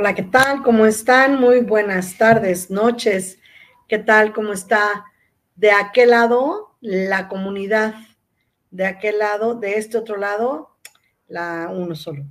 [0.00, 0.62] Hola, ¿qué tal?
[0.62, 1.38] ¿Cómo están?
[1.38, 3.38] Muy buenas tardes, noches.
[3.86, 4.32] ¿Qué tal?
[4.32, 5.04] ¿Cómo está?
[5.56, 7.96] De aquel lado, la comunidad.
[8.70, 10.78] De aquel lado, de este otro lado,
[11.28, 12.24] la uno solo.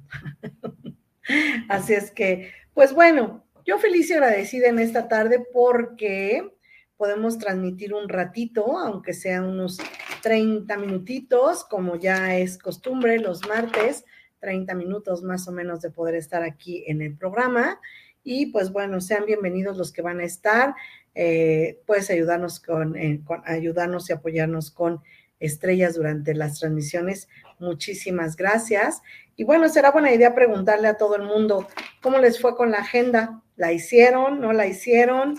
[1.69, 6.57] Así es que, pues bueno, yo feliz y agradecida en esta tarde porque
[6.97, 9.77] podemos transmitir un ratito, aunque sea unos
[10.23, 14.05] 30 minutitos, como ya es costumbre los martes
[14.39, 17.79] 30 minutos más o menos de poder estar aquí en el programa.
[18.23, 20.75] Y pues bueno, sean bienvenidos los que van a estar.
[21.15, 25.01] Eh, puedes ayudarnos con, eh, con, ayudarnos y apoyarnos con
[25.39, 27.27] estrellas durante las transmisiones.
[27.59, 29.01] Muchísimas gracias.
[29.35, 31.67] Y bueno, será buena idea preguntarle a todo el mundo
[32.01, 33.41] cómo les fue con la agenda.
[33.55, 34.41] ¿La hicieron?
[34.41, 35.35] ¿No la hicieron?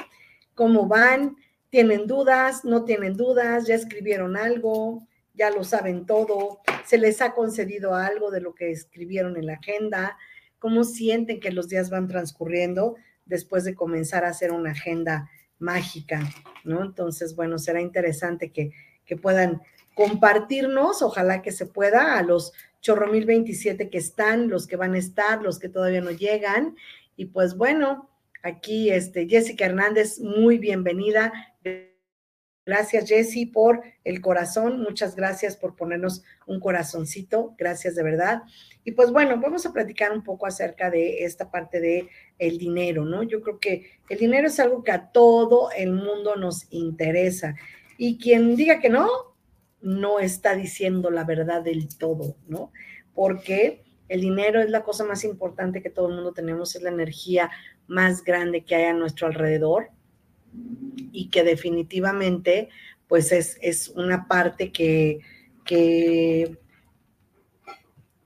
[0.55, 1.37] ¿Cómo van?
[1.71, 2.65] ¿Tienen dudas?
[2.65, 3.67] ¿No tienen dudas?
[3.67, 5.07] ¿Ya escribieron algo?
[5.41, 9.55] Ya lo saben todo, se les ha concedido algo de lo que escribieron en la
[9.55, 10.19] agenda,
[10.59, 16.21] cómo sienten que los días van transcurriendo después de comenzar a hacer una agenda mágica,
[16.63, 16.85] ¿no?
[16.85, 18.73] Entonces, bueno, será interesante que,
[19.07, 19.63] que puedan
[19.95, 22.53] compartirnos, ojalá que se pueda, a los
[22.83, 26.77] chorro mil veintisiete que están, los que van a estar, los que todavía no llegan.
[27.17, 28.11] Y pues bueno,
[28.43, 31.33] aquí este, Jessica Hernández, muy bienvenida.
[32.67, 34.83] Gracias, Jessy, por el corazón.
[34.83, 37.55] Muchas gracias por ponernos un corazoncito.
[37.57, 38.43] Gracias de verdad.
[38.85, 43.05] Y pues bueno, vamos a platicar un poco acerca de esta parte de el dinero,
[43.05, 43.23] ¿no?
[43.23, 47.55] Yo creo que el dinero es algo que a todo el mundo nos interesa.
[47.97, 49.09] Y quien diga que no,
[49.81, 52.73] no está diciendo la verdad del todo, ¿no?
[53.15, 56.91] Porque el dinero es la cosa más importante que todo el mundo tenemos, es la
[56.91, 57.51] energía
[57.87, 59.91] más grande que hay a nuestro alrededor
[61.13, 62.69] y que definitivamente
[63.09, 65.21] pues es, una parte que,
[65.65, 66.57] que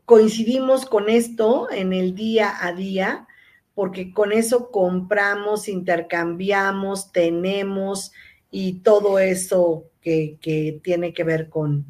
[0.04, 3.26] coincidimos con esto en el día a día,
[3.74, 8.12] porque con eso compramos, intercambiamos, tenemos
[8.50, 11.86] y todo eso que, que tiene que ver con,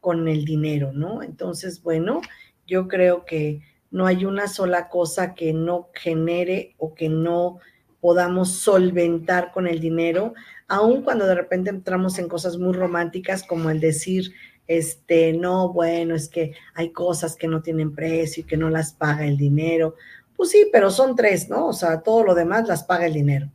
[0.00, 1.22] con el dinero, ¿no?
[1.22, 2.20] Entonces, bueno,
[2.66, 7.58] yo creo que no hay una sola cosa que no genere o que no
[8.00, 10.34] podamos solventar con el dinero,
[10.68, 14.32] aun cuando de repente entramos en cosas muy románticas como el decir,
[14.66, 18.92] este, no, bueno, es que hay cosas que no tienen precio y que no las
[18.92, 19.96] paga el dinero.
[20.36, 21.66] Pues sí, pero son tres, ¿no?
[21.66, 23.50] O sea, todo lo demás las paga el dinero.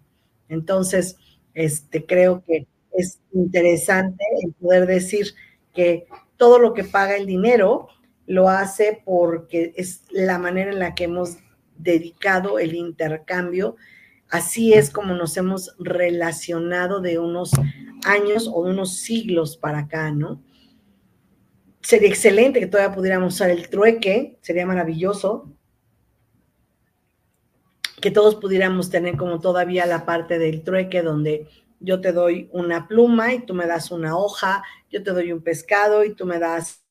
[0.49, 1.17] Entonces,
[1.53, 4.25] este, creo que es interesante
[4.59, 5.27] poder decir
[5.73, 6.05] que
[6.37, 7.87] todo lo que paga el dinero
[8.27, 11.37] lo hace porque es la manera en la que hemos
[11.77, 13.75] dedicado el intercambio
[14.29, 17.51] Así es como nos hemos relacionado de unos
[18.05, 20.41] años o de unos siglos para acá, ¿no?
[21.81, 25.51] Sería excelente que todavía pudiéramos usar el trueque, sería maravilloso
[28.01, 31.47] que todos pudiéramos tener como todavía la parte del trueque donde
[31.79, 35.41] yo te doy una pluma y tú me das una hoja, yo te doy un
[35.41, 36.83] pescado y tú me das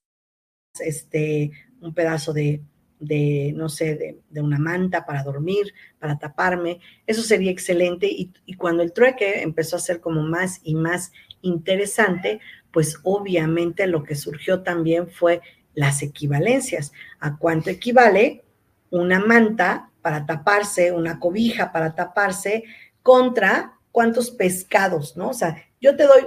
[0.81, 2.63] este un pedazo de,
[3.01, 6.81] de no sé, de, de, una manta para dormir, para taparme.
[7.07, 8.07] Eso sería excelente.
[8.07, 11.13] Y, y, cuando el trueque empezó a ser como más y más
[11.43, 15.41] interesante, pues obviamente lo que surgió también fue
[15.75, 16.93] las equivalencias.
[17.21, 18.45] ¿A cuánto equivale
[18.91, 22.65] una manta para taparse, una cobija para taparse,
[23.03, 25.31] contra cuántos pescados, ¿no?
[25.31, 26.27] O sea, yo te doy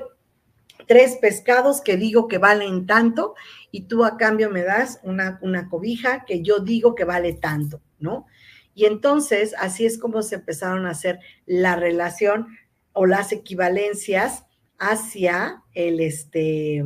[0.87, 3.35] tres pescados que digo que valen tanto
[3.71, 7.81] y tú a cambio me das una, una cobija que yo digo que vale tanto,
[7.99, 8.25] ¿no?
[8.73, 12.47] Y entonces así es como se empezaron a hacer la relación
[12.93, 14.45] o las equivalencias
[14.79, 16.83] hacia el este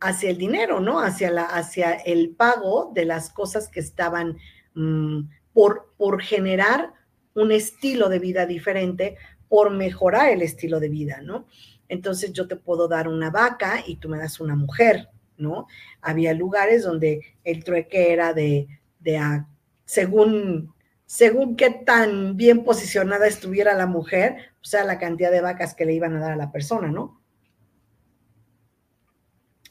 [0.00, 1.00] hacia el dinero, ¿no?
[1.00, 4.38] Hacia la hacia el pago de las cosas que estaban
[4.74, 6.92] mmm, por por generar
[7.34, 9.16] un estilo de vida diferente,
[9.48, 11.46] por mejorar el estilo de vida, ¿no?
[11.88, 15.66] Entonces yo te puedo dar una vaca y tú me das una mujer, ¿no?
[16.00, 18.68] Había lugares donde el trueque era de,
[19.00, 19.46] de a,
[19.84, 20.74] según
[21.06, 25.84] según qué tan bien posicionada estuviera la mujer, o sea, la cantidad de vacas que
[25.84, 27.20] le iban a dar a la persona, ¿no?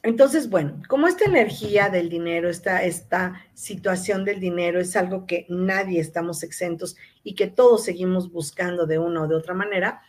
[0.03, 5.45] Entonces, bueno, como esta energía del dinero, esta, esta situación del dinero es algo que
[5.47, 10.01] nadie estamos exentos y que todos seguimos buscando de una o de otra manera,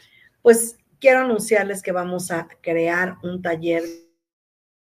[0.42, 3.84] pues quiero anunciarles que vamos a crear un taller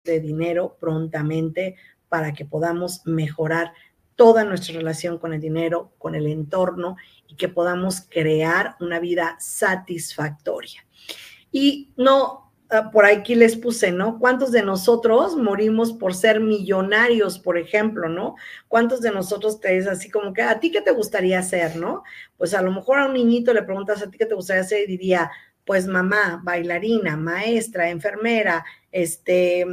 [0.04, 1.75] de dinero prontamente
[2.10, 3.71] para que podamos mejorar
[4.15, 9.38] toda nuestra relación con el dinero, con el entorno y que podamos crear una vida
[9.39, 10.86] satisfactoria.
[11.51, 12.42] Y no
[12.92, 14.19] por aquí les puse, ¿no?
[14.19, 18.36] ¿Cuántos de nosotros morimos por ser millonarios, por ejemplo, ¿no?
[18.68, 22.04] ¿Cuántos de nosotros te es así como que a ti qué te gustaría hacer, ¿no?
[22.38, 24.81] Pues a lo mejor a un niñito le preguntas a ti qué te gustaría hacer
[24.81, 25.30] y diría,
[25.65, 29.65] pues mamá, bailarina, maestra, enfermera, este,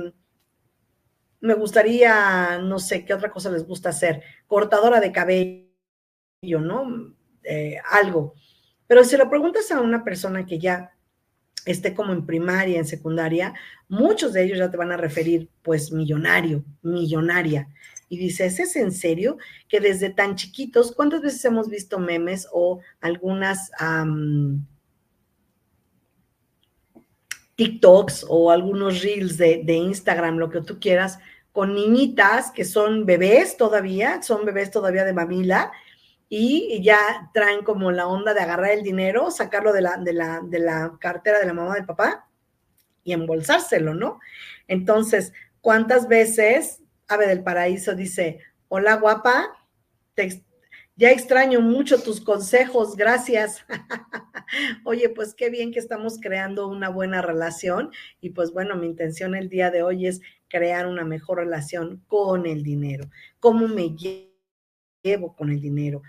[1.40, 7.14] me gustaría, no sé, qué otra cosa les gusta hacer, cortadora de cabello, ¿no?
[7.44, 8.34] Eh, algo.
[8.86, 10.92] Pero si lo preguntas a una persona que ya
[11.70, 13.54] esté como en primaria, en secundaria,
[13.88, 17.68] muchos de ellos ya te van a referir, pues, millonario, millonaria.
[18.08, 19.38] Y dices, ¿es en serio
[19.68, 23.70] que desde tan chiquitos, cuántas veces hemos visto memes o algunas
[27.54, 31.18] TikToks o algunos reels de Instagram, lo que tú quieras,
[31.52, 35.72] con niñitas que son bebés todavía, son bebés todavía de mamila,
[36.32, 40.40] y ya traen como la onda de agarrar el dinero, sacarlo de la, de la,
[40.42, 42.30] de la cartera de la mamá del papá
[43.02, 44.20] y embolsárselo, ¿no?
[44.68, 48.38] Entonces, ¿cuántas veces Ave del Paraíso dice,
[48.68, 49.48] hola guapa,
[50.14, 50.44] te,
[50.94, 53.64] ya extraño mucho tus consejos, gracias.
[54.84, 57.90] Oye, pues qué bien que estamos creando una buena relación
[58.20, 62.46] y pues bueno, mi intención el día de hoy es crear una mejor relación con
[62.46, 63.08] el dinero.
[63.40, 66.02] ¿Cómo me llevo con el dinero?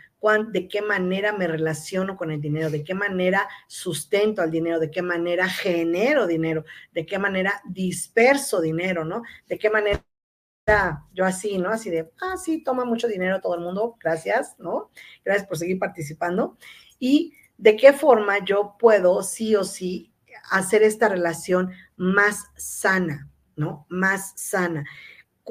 [0.52, 4.92] De qué manera me relaciono con el dinero, de qué manera sustento al dinero, de
[4.92, 9.24] qué manera genero dinero, de qué manera disperso dinero, ¿no?
[9.48, 10.04] De qué manera
[11.14, 11.70] yo así, ¿no?
[11.70, 14.92] Así de, ah, sí, toma mucho dinero todo el mundo, gracias, ¿no?
[15.26, 16.58] Gracias por seguir participando.
[17.00, 20.14] Y de qué forma yo puedo, sí o sí,
[20.52, 23.86] hacer esta relación más sana, ¿no?
[23.90, 24.86] Más sana.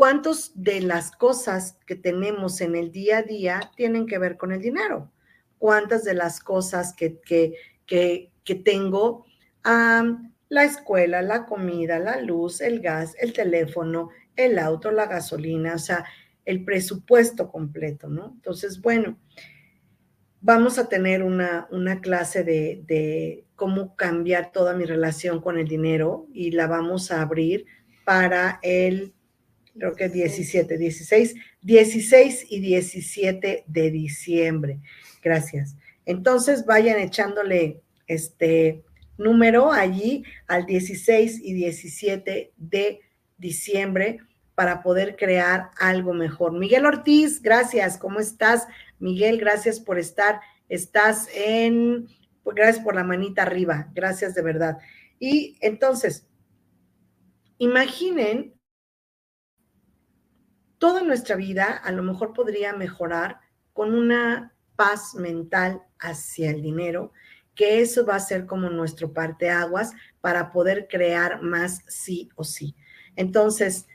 [0.01, 4.51] ¿Cuántos de las cosas que tenemos en el día a día tienen que ver con
[4.51, 5.13] el dinero?
[5.59, 7.53] ¿Cuántas de las cosas que, que,
[7.87, 9.27] que, tengo,
[9.63, 15.79] la escuela, la comida, la luz, el gas, el teléfono, el auto, la gasolina, o
[15.79, 16.07] sea,
[16.47, 18.33] el presupuesto completo, ¿no?
[18.37, 19.19] Entonces, bueno,
[20.41, 25.69] vamos a tener una, una clase de, de cómo cambiar toda mi relación con el
[25.69, 27.67] dinero y la vamos a abrir
[28.07, 29.13] para el
[29.77, 34.81] creo que 17, 16, 16 y 17 de diciembre.
[35.23, 35.77] Gracias.
[36.07, 38.83] Entonces vayan echándole este
[39.17, 43.01] número allí al 16 y 17 de
[43.39, 44.19] diciembre
[44.55, 46.53] para poder crear algo mejor.
[46.53, 47.97] Miguel Ortiz, gracias.
[47.97, 48.67] ¿Cómo estás?
[48.99, 50.41] Miguel, gracias por estar.
[50.69, 52.09] Estás en,
[52.43, 53.89] pues gracias por la manita arriba.
[53.95, 54.79] Gracias de verdad.
[55.19, 56.27] Y entonces,
[57.59, 58.55] imaginen
[60.81, 63.39] toda nuestra vida a lo mejor podría mejorar
[63.75, 67.13] con una paz mental hacia el dinero
[67.55, 72.75] que eso va a ser como nuestro parteaguas para poder crear más sí o sí.
[73.17, 73.87] Entonces,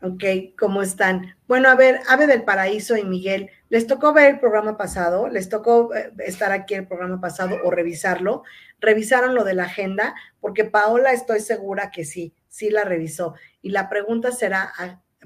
[0.00, 0.22] ok,
[0.56, 1.34] ¿cómo están?
[1.48, 5.28] Bueno, a ver, Ave del Paraíso y Miguel, ¿les tocó ver el programa pasado?
[5.28, 8.44] ¿Les tocó eh, estar aquí el programa pasado o revisarlo?
[8.78, 10.14] ¿Revisaron lo de la agenda?
[10.38, 13.34] Porque Paola estoy segura que sí, sí la revisó.
[13.62, 14.72] Y la pregunta será,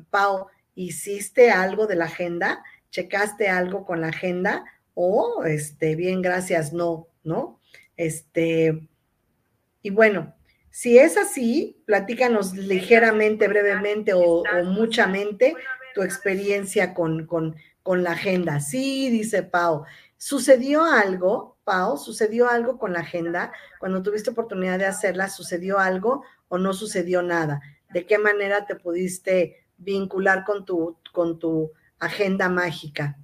[0.09, 2.63] Pao, ¿hiciste algo de la agenda?
[2.91, 4.65] ¿Checaste algo con la agenda?
[4.95, 7.61] O, este, bien, gracias, no, ¿no?
[7.97, 8.89] Este,
[9.83, 10.35] y bueno,
[10.71, 15.55] si es así, platícanos ligeramente, brevemente o, muchamente
[15.95, 18.59] tu experiencia con, con, con, la agenda.
[18.59, 19.85] Sí, dice Pau.
[20.17, 21.97] ¿Sucedió algo, Pau?
[21.97, 23.53] ¿Sucedió algo con la agenda?
[23.79, 27.61] Cuando tuviste oportunidad de hacerla, ¿sucedió algo o no sucedió nada?
[27.93, 33.19] ¿De qué manera te pudiste vincular con tu, con tu agenda mágica?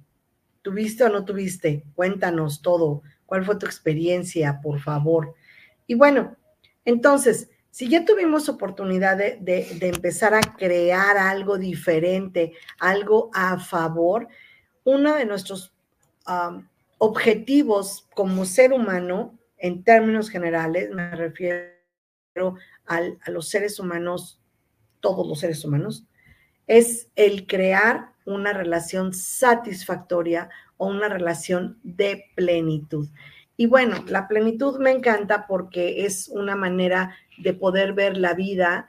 [0.61, 1.83] ¿Tuviste o no tuviste?
[1.95, 3.01] Cuéntanos todo.
[3.25, 5.33] ¿Cuál fue tu experiencia, por favor?
[5.87, 6.35] Y bueno,
[6.85, 14.27] entonces, si ya tuvimos oportunidad de, empezar a crear algo diferente, algo a favor,
[14.83, 15.73] uno de nuestros
[16.97, 22.55] objetivos como ser humano, en términos generales, me refiero
[22.85, 24.41] a los seres humanos,
[24.99, 26.05] todos los seres humanos,
[26.71, 33.09] es el crear una relación satisfactoria o una relación de plenitud.
[33.57, 38.87] Y bueno, la plenitud me encanta porque es una manera de poder ver la vida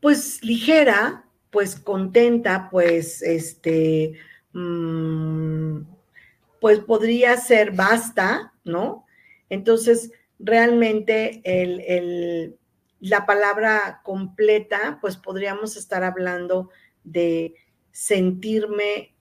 [0.00, 4.12] pues ligera, pues contenta, pues este,
[4.52, 5.80] mm,
[6.60, 9.06] pues podría ser basta, ¿no?
[9.48, 12.58] Entonces, realmente el,
[13.00, 16.70] la palabra completa, pues podríamos estar hablando
[17.04, 17.54] de
[17.90, 19.16] sentirme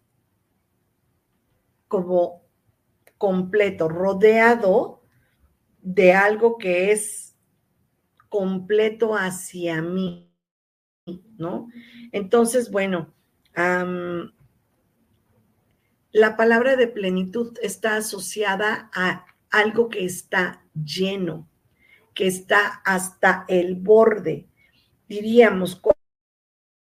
[1.87, 2.43] como
[3.17, 5.01] completo, rodeado
[5.81, 7.35] de algo que es
[8.29, 10.29] completo hacia mí,
[11.37, 11.69] ¿no?
[12.11, 13.13] Entonces, bueno,
[16.11, 21.47] la palabra de plenitud está asociada a algo que está lleno,
[22.13, 24.47] que está hasta el borde.
[25.07, 25.81] Diríamos,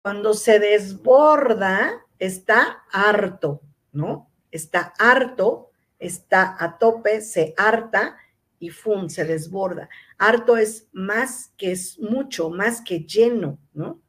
[0.02, 4.32] cuando se desborda, está harto, ¿no?
[4.56, 8.18] está harto, está a tope, se harta
[8.58, 9.10] y ¡fum!
[9.10, 9.90] se desborda.
[10.18, 14.02] Harto es más que es mucho, más que lleno, ¿no?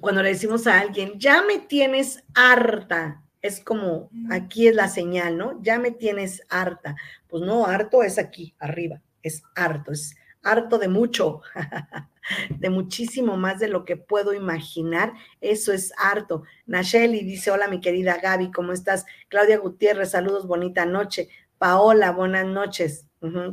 [0.00, 5.36] Cuando le decimos a alguien, ya me tienes harta, es como, aquí es la señal,
[5.36, 5.60] ¿no?
[5.62, 6.96] Ya me tienes harta.
[7.28, 11.42] Pues no, harto es aquí, arriba, es harto, es harto de mucho.
[12.50, 15.12] de muchísimo más de lo que puedo imaginar.
[15.40, 16.44] Eso es harto.
[16.66, 19.04] Nacheli dice, hola mi querida Gaby, ¿cómo estás?
[19.28, 21.28] Claudia Gutiérrez, saludos, bonita noche.
[21.58, 23.06] Paola, buenas noches.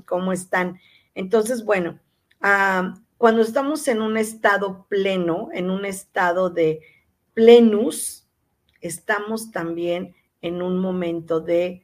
[0.05, 0.79] ¿Cómo están?
[1.15, 1.99] Entonces, bueno,
[3.17, 6.81] cuando estamos en un estado pleno, en un estado de
[7.33, 8.28] plenus,
[8.81, 11.83] estamos también en un momento de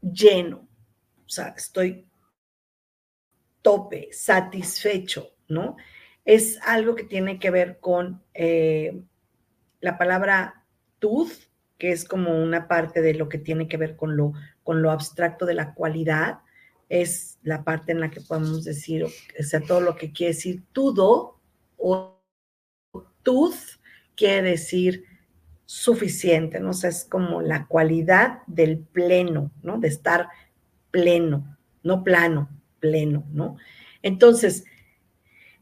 [0.00, 0.68] lleno.
[1.24, 2.06] O sea, estoy
[3.62, 5.76] tope, satisfecho, ¿no?
[6.24, 9.02] Es algo que tiene que ver con eh,
[9.80, 10.64] la palabra
[10.98, 11.32] tooth,
[11.78, 14.90] que es como una parte de lo que tiene que ver con lo, con lo
[14.90, 16.40] abstracto de la cualidad,
[16.88, 20.62] es la parte en la que podemos decir, o sea, todo lo que quiere decir
[20.72, 21.40] todo
[21.78, 22.20] o
[23.22, 23.80] tooth
[24.16, 25.04] quiere decir
[25.64, 26.70] suficiente, ¿no?
[26.70, 29.78] O sea, es como la cualidad del pleno, ¿no?
[29.78, 30.28] De estar
[30.90, 33.56] pleno, no plano, pleno, ¿no?
[34.02, 34.64] Entonces,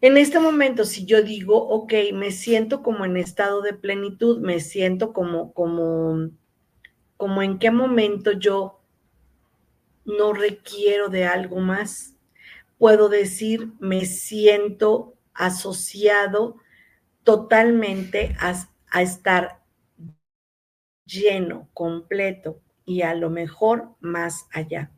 [0.00, 4.60] en este momento, si yo digo, ok, me siento como en estado de plenitud, me
[4.60, 6.30] siento como, como,
[7.16, 8.80] como en qué momento yo
[10.04, 12.16] no requiero de algo más.
[12.78, 16.56] Puedo decir, me siento asociado
[17.30, 18.66] totalmente a,
[19.00, 19.62] estar
[21.06, 24.90] lleno, completo y a lo mejor más allá.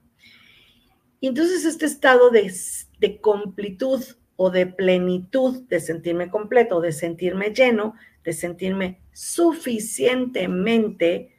[1.20, 2.50] Entonces este estado de,
[3.00, 4.02] de completud
[4.36, 11.36] o de plenitud, de sentirme completo, de sentirme lleno, de sentirme suficientemente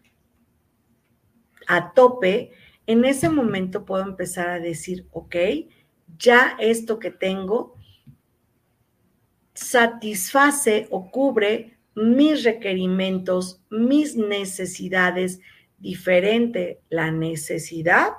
[1.66, 2.52] a tope,
[2.86, 5.36] en ese momento puedo empezar a decir, ok,
[6.20, 7.80] ya esto que tengo
[9.64, 15.40] satisface o cubre mis requerimientos, mis necesidades,
[15.78, 18.14] diferente la necesidad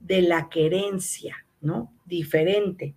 [0.00, 1.92] de la querencia, ¿no?
[2.04, 2.94] Diferente.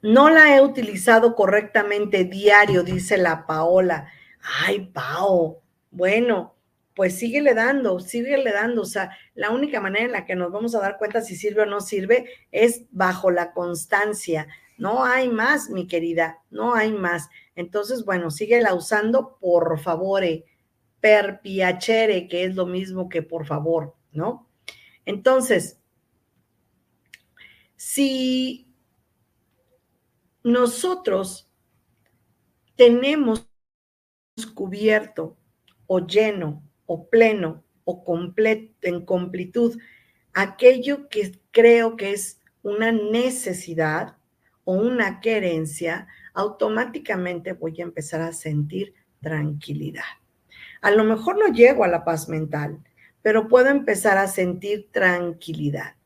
[0.00, 4.08] No la he utilizado correctamente diario, dice la Paola.
[4.64, 6.54] Ay, Pao, bueno,
[6.98, 8.82] pues síguele dando, síguele dando.
[8.82, 11.62] O sea, la única manera en la que nos vamos a dar cuenta si sirve
[11.62, 14.48] o no sirve es bajo la constancia.
[14.78, 17.28] No hay más, mi querida, no hay más.
[17.54, 20.24] Entonces, bueno, síguela usando, por favor,
[20.98, 24.50] per piacere, que es lo mismo que por favor, ¿no?
[25.04, 25.80] Entonces,
[27.76, 28.74] si
[30.42, 31.48] nosotros
[32.74, 33.46] tenemos
[34.52, 35.36] cubierto
[35.86, 39.78] o lleno o pleno o completo, en completud
[40.32, 44.16] aquello que creo que es una necesidad
[44.64, 50.04] o una querencia, automáticamente voy a empezar a sentir tranquilidad.
[50.80, 52.78] A lo mejor no llego a la paz mental,
[53.22, 55.96] pero puedo empezar a sentir tranquilidad.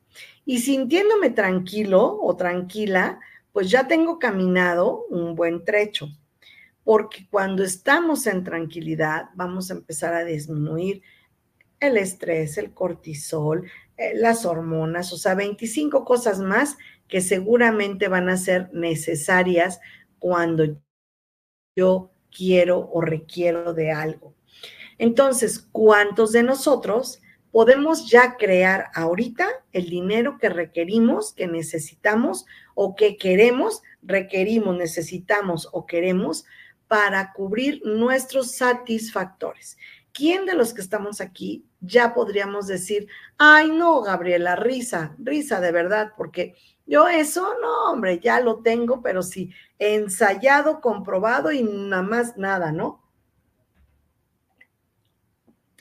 [0.44, 3.20] Y sintiéndome tranquilo o tranquila,
[3.52, 6.08] pues ya tengo caminado un buen trecho,
[6.84, 11.02] porque cuando estamos en tranquilidad vamos a empezar a disminuir
[11.80, 16.76] el estrés, el cortisol, eh, las hormonas, o sea, 25 cosas más
[17.08, 19.80] que seguramente van a ser necesarias
[20.18, 20.80] cuando
[21.76, 24.34] yo quiero o requiero de algo.
[24.98, 27.20] Entonces, ¿cuántos de nosotros
[27.50, 35.68] podemos ya crear ahorita el dinero que requerimos, que necesitamos o que queremos, requerimos, necesitamos
[35.72, 36.46] o queremos
[36.92, 39.78] para cubrir nuestros satisfactores?
[40.12, 43.08] ¿Quién de los que estamos aquí ya podríamos decir,
[43.38, 49.00] ay no, Gabriela, risa, risa de verdad, porque yo eso, no, hombre, ya lo tengo,
[49.00, 53.02] pero sí, ensayado, comprobado y nada más nada, ¿no?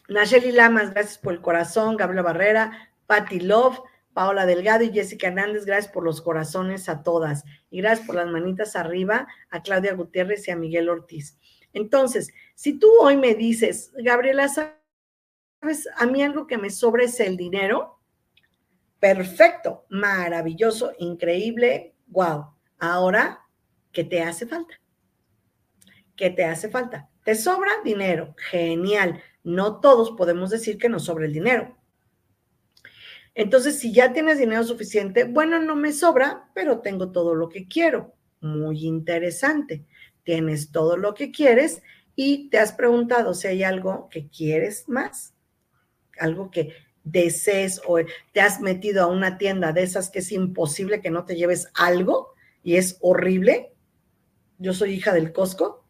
[0.07, 3.81] Nacheli Lamas, gracias por el corazón, Gabriela Barrera, Patti Love,
[4.13, 7.43] Paola Delgado y Jessica Hernández, gracias por los corazones a todas.
[7.69, 11.37] Y gracias por las manitas arriba a Claudia Gutiérrez y a Miguel Ortiz.
[11.73, 15.87] Entonces, si tú hoy me dices, Gabriela, ¿sabes?
[15.95, 18.01] A mí algo que me sobra es el dinero
[19.01, 22.53] perfecto, maravilloso, increíble, wow.
[22.77, 23.47] Ahora,
[23.91, 24.79] ¿qué te hace falta?
[26.15, 27.09] ¿Qué te hace falta?
[27.23, 28.35] ¿Te sobra dinero?
[28.37, 29.21] Genial.
[29.43, 31.77] No todos podemos decir que nos sobra el dinero.
[33.33, 37.67] Entonces, si ya tienes dinero suficiente, bueno, no me sobra, pero tengo todo lo que
[37.67, 38.13] quiero.
[38.41, 39.85] Muy interesante.
[40.23, 41.81] Tienes todo lo que quieres
[42.15, 45.33] y te has preguntado si hay algo que quieres más,
[46.19, 47.97] algo que desees o
[48.31, 51.69] te has metido a una tienda de esas que es imposible que no te lleves
[51.73, 53.73] algo y es horrible.
[54.59, 55.85] Yo soy hija del Costco.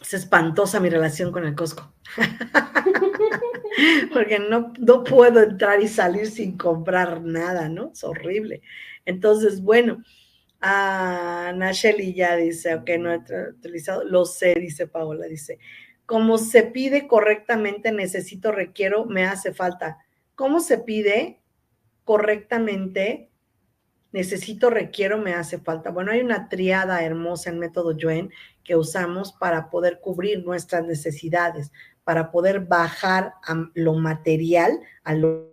[0.00, 1.92] Es espantosa mi relación con el Costco.
[4.12, 7.92] Porque no, no puedo entrar y salir sin comprar nada, ¿no?
[7.92, 8.62] Es horrible.
[9.04, 10.02] Entonces, bueno,
[10.60, 15.58] a Nacheli ya dice, ok, no he utilizado, lo sé, dice Paola, dice,
[16.06, 19.98] como se pide correctamente, necesito, requiero, me hace falta.
[20.34, 21.42] ¿Cómo se pide
[22.04, 23.30] correctamente?
[24.12, 25.90] Necesito, requiero, me hace falta.
[25.90, 28.30] Bueno, hay una triada hermosa en método Yuen
[28.64, 31.72] que usamos para poder cubrir nuestras necesidades,
[32.08, 35.52] para poder bajar a lo material, a lo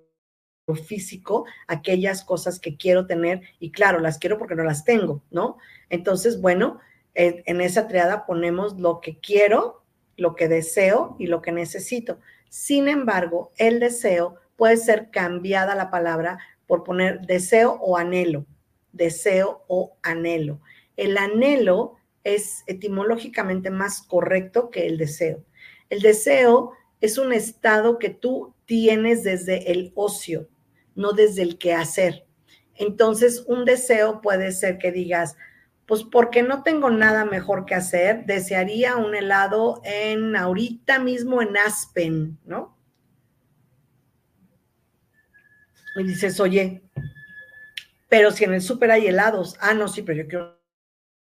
[0.86, 5.58] físico, aquellas cosas que quiero tener y claro, las quiero porque no las tengo, ¿no?
[5.89, 6.80] Entonces, bueno,
[7.13, 9.84] en esa triada ponemos lo que quiero,
[10.15, 12.22] lo que deseo y lo que necesito.
[12.48, 18.46] Sin embargo, el deseo puede ser cambiada la palabra por poner deseo o anhelo,
[18.94, 20.62] deseo o anhelo.
[20.96, 25.44] El anhelo es etimológicamente más correcto que el deseo.
[25.89, 30.50] El deseo es un estado que tú tienes desde el ocio,
[30.95, 32.26] no desde el quehacer.
[32.76, 35.38] Entonces, un deseo puede ser que digas,
[35.86, 41.56] pues porque no tengo nada mejor que hacer, desearía un helado en ahorita mismo en
[41.58, 42.76] Aspen, ¿no?
[45.95, 46.82] Y dices, oye,
[48.10, 50.60] pero si en el súper hay helados, ah, no, sí, pero yo quiero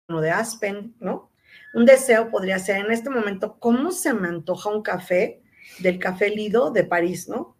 [0.09, 1.31] uno de Aspen, ¿no?
[1.77, 5.43] Un deseo podría ser en este momento, ¿cómo se me antoja un café
[5.81, 7.55] del Café Lido de París, ¿no?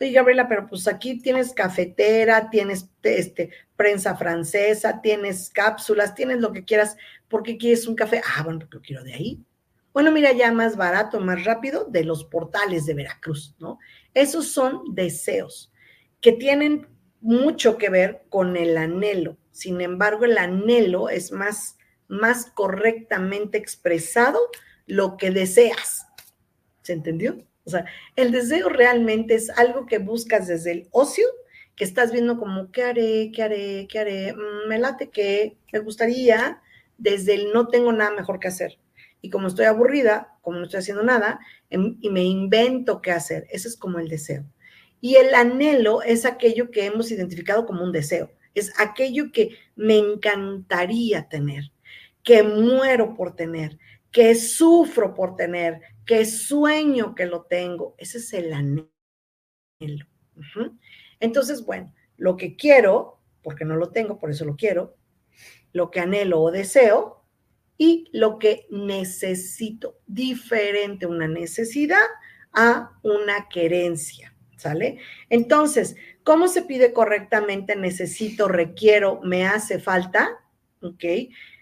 [0.00, 6.52] Oye, Gabriela, pero pues aquí tienes cafetera, tienes este, prensa francesa, tienes cápsulas, tienes lo
[6.52, 6.96] que quieras.
[7.28, 8.22] ¿Por qué quieres un café?
[8.34, 9.44] Ah, bueno, porque quiero de ahí.
[9.92, 13.78] Bueno, mira, ya más barato, más rápido, de los portales de Veracruz, ¿no?
[14.14, 15.70] Esos son deseos
[16.22, 16.88] que tienen
[17.20, 19.36] mucho que ver con el anhelo.
[19.50, 21.76] Sin embargo, el anhelo es más,
[22.12, 24.38] más correctamente expresado
[24.86, 26.06] lo que deseas.
[26.82, 27.38] ¿Se entendió?
[27.64, 31.26] O sea, el deseo realmente es algo que buscas desde el ocio
[31.74, 33.32] que estás viendo como, ¿qué haré?
[33.34, 33.86] ¿Qué haré?
[33.88, 34.34] ¿Qué haré?
[34.34, 36.60] Mm, me late que me gustaría
[36.98, 38.78] desde el no tengo nada mejor que hacer.
[39.22, 43.46] Y como estoy aburrida, como no estoy haciendo nada, em, y me invento qué hacer.
[43.50, 44.44] Ese es como el deseo.
[45.00, 48.30] Y el anhelo es aquello que hemos identificado como un deseo.
[48.54, 51.72] Es aquello que me encantaría tener,
[52.22, 53.78] que muero por tener,
[54.10, 57.94] que sufro por tener, que sueño que lo tengo.
[57.98, 60.06] Ese es el anhelo.
[61.20, 64.96] Entonces, bueno, lo que quiero, porque no lo tengo, por eso lo quiero,
[65.72, 67.24] lo que anhelo o deseo
[67.78, 69.98] y lo que necesito.
[70.06, 72.04] Diferente una necesidad
[72.52, 74.98] a una querencia, ¿sale?
[75.30, 80.38] Entonces, ¿cómo se pide correctamente necesito, requiero, me hace falta?
[80.82, 81.04] ¿Ok?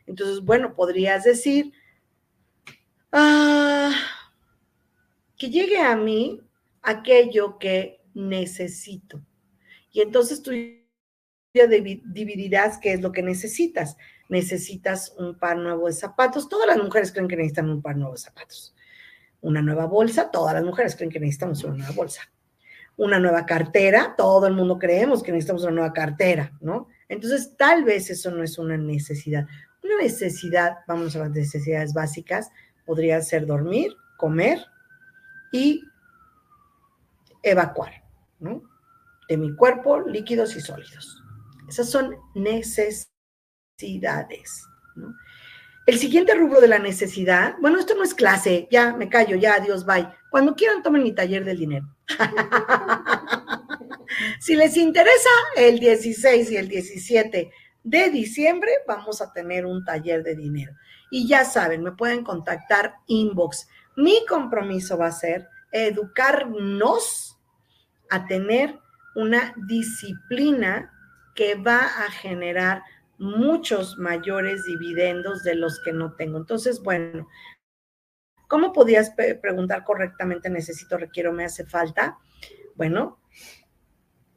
[0.06, 1.72] Entonces, bueno, podrías decir,
[3.12, 3.92] ah,
[5.36, 6.40] que llegue a mí
[6.82, 9.20] aquello que necesito.
[9.92, 10.52] Y entonces tú
[11.54, 13.96] ya dividirás qué es lo que necesitas.
[14.28, 16.48] Necesitas un par nuevo de zapatos.
[16.48, 18.74] Todas las mujeres creen que necesitan un par nuevo de zapatos.
[19.40, 20.30] Una nueva bolsa.
[20.30, 22.22] Todas las mujeres creen que necesitamos una nueva bolsa.
[22.96, 24.14] Una nueva cartera.
[24.16, 26.88] Todo el mundo creemos que necesitamos una nueva cartera, ¿no?
[27.08, 29.46] Entonces, tal vez eso no es una necesidad.
[29.82, 32.50] Una necesidad, vamos a las necesidades básicas,
[32.84, 34.58] podría ser dormir, comer
[35.52, 35.82] y
[37.42, 38.04] evacuar,
[38.38, 38.62] ¿no?
[39.28, 41.22] De mi cuerpo, líquidos y sólidos.
[41.68, 43.08] Esas son necesidades.
[44.96, 45.14] ¿no?
[45.86, 49.54] El siguiente rubro de la necesidad, bueno, esto no es clase, ya me callo, ya,
[49.54, 50.08] adiós, bye.
[50.30, 51.86] Cuando quieran, tomen mi taller del dinero.
[54.40, 57.50] si les interesa, el 16 y el 17
[57.82, 60.72] de diciembre vamos a tener un taller de dinero.
[61.10, 63.68] Y ya saben, me pueden contactar inbox.
[63.96, 67.38] Mi compromiso va a ser educarnos
[68.10, 68.78] a tener
[69.14, 70.92] una disciplina
[71.34, 72.82] que va a generar
[73.18, 76.38] muchos mayores dividendos de los que no tengo.
[76.38, 77.28] Entonces, bueno,
[78.48, 82.18] ¿cómo podías preguntar correctamente necesito, requiero, me hace falta?
[82.74, 83.20] Bueno,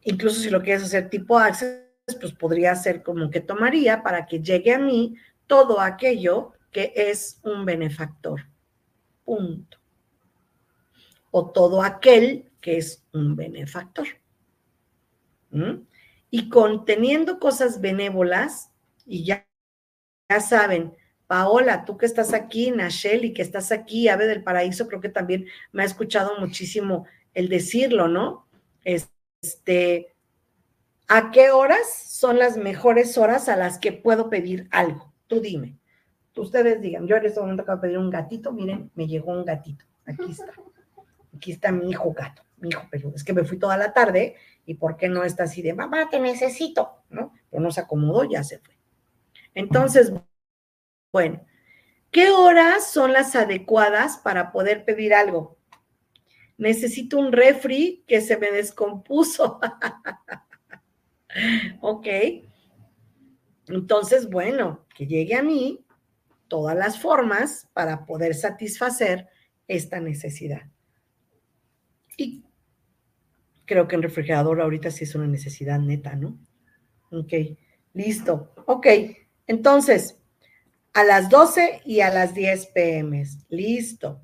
[0.02, 1.82] incluso si lo quieres hacer tipo Access,
[2.16, 5.16] pues podría ser como que tomaría para que llegue a mí
[5.48, 8.48] todo aquello que es un benefactor.
[9.24, 9.78] Punto.
[11.32, 14.08] O todo aquel que es un benefactor.
[16.30, 18.72] Y conteniendo cosas benévolas,
[19.06, 19.48] y ya,
[20.30, 20.96] ya saben,
[21.28, 25.46] Paola, tú que estás aquí, Nacheli, que estás aquí, Ave del Paraíso, creo que también
[25.72, 28.48] me ha escuchado muchísimo el decirlo, ¿no?
[28.84, 30.13] Este,
[31.08, 35.14] ¿a qué horas son las mejores horas a las que puedo pedir algo?
[35.28, 35.78] Tú dime.
[36.36, 39.46] Ustedes digan, yo en este momento acabo de pedir un gatito, miren, me llegó un
[39.46, 39.86] gatito.
[40.06, 40.52] Aquí está.
[41.36, 44.36] Aquí está mi hijo gato mi hijo, pero es que me fui toda la tarde
[44.66, 47.04] y ¿por qué no está así de, mamá, te necesito?
[47.10, 47.34] ¿No?
[47.50, 48.76] Pero no se acomodó, ya se fue.
[49.54, 50.12] Entonces,
[51.12, 51.46] bueno,
[52.10, 55.58] ¿qué horas son las adecuadas para poder pedir algo?
[56.58, 59.60] Necesito un refri que se me descompuso.
[61.82, 62.08] ok.
[63.68, 65.86] Entonces, bueno, que llegue a mí
[66.48, 69.28] todas las formas para poder satisfacer
[69.68, 70.64] esta necesidad.
[72.18, 72.44] Y
[73.66, 76.38] creo que en refrigerador ahorita sí es una necesidad neta, ¿no?
[77.12, 77.34] Ok,
[77.94, 78.54] listo.
[78.66, 78.88] Ok,
[79.48, 80.20] entonces,
[80.94, 83.24] a las 12 y a las 10 pm.
[83.50, 84.22] Listo.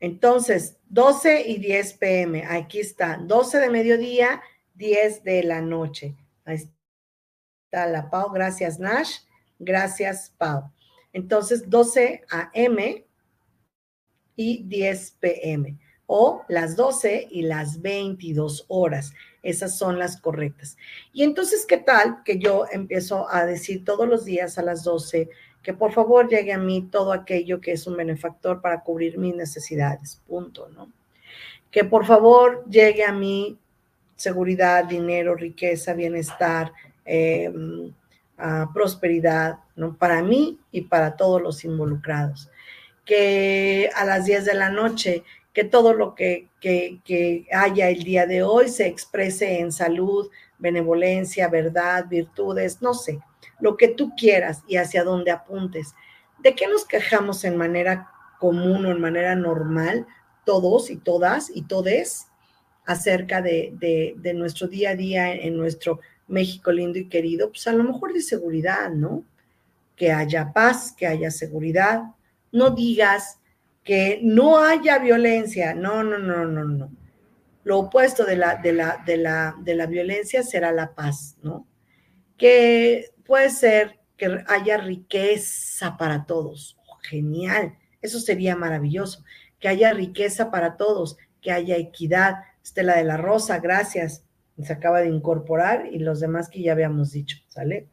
[0.00, 2.44] Entonces, 12 y 10 pm.
[2.44, 3.18] Aquí está.
[3.18, 4.42] 12 de mediodía,
[4.74, 6.16] 10 de la noche.
[6.44, 6.56] Ahí
[7.64, 8.30] está la Pau.
[8.32, 9.18] Gracias, Nash.
[9.58, 10.70] Gracias, Pau.
[11.12, 13.06] Entonces, 12 a.m.
[14.36, 19.14] y 10 pm o las 12 y las 22 horas.
[19.42, 20.76] Esas son las correctas.
[21.12, 25.30] Y entonces, ¿qué tal que yo empiezo a decir todos los días a las 12
[25.62, 29.34] que por favor llegue a mí todo aquello que es un benefactor para cubrir mis
[29.34, 30.20] necesidades?
[30.26, 30.92] Punto, ¿no?
[31.70, 33.58] Que por favor llegue a mí
[34.22, 36.72] seguridad, dinero, riqueza, bienestar,
[37.04, 37.92] em,
[38.72, 39.96] prosperidad, ¿no?
[39.96, 42.48] Para mí y para todos los involucrados.
[43.04, 46.48] Que a las 10 de la noche que todo lo que,
[47.52, 53.18] haya el día de hoy se exprese en salud, benevolencia, verdad, virtudes, no sé,
[53.60, 55.94] lo que tú quieras y hacia dónde apuntes.
[56.38, 58.08] ¿De qué nos quejamos en manera
[58.38, 60.06] común o en manera normal,
[60.44, 62.28] todos y todas y todes,
[62.84, 67.50] acerca de, de nuestro día a día en nuestro México lindo y querido?
[67.50, 69.24] Pues a lo mejor de seguridad, ¿no?
[69.96, 72.02] Que haya paz, que haya seguridad.
[72.50, 73.38] No digas
[73.84, 75.74] que no haya violencia.
[75.74, 76.90] No, no, no, no, no.
[77.64, 81.66] lo opuesto de la, de la, de la, de la violencia será la paz, ¿no?
[82.36, 86.76] Que puede ser que haya riqueza para todos.
[86.88, 89.24] Oh, genial, eso sería maravilloso.
[89.60, 92.36] Que haya riqueza para todos, que haya equidad.
[92.62, 94.24] Estela de la Rosa, gracias.
[94.62, 97.88] Se acaba de incorporar y los demás que ya habíamos dicho, ¿sale?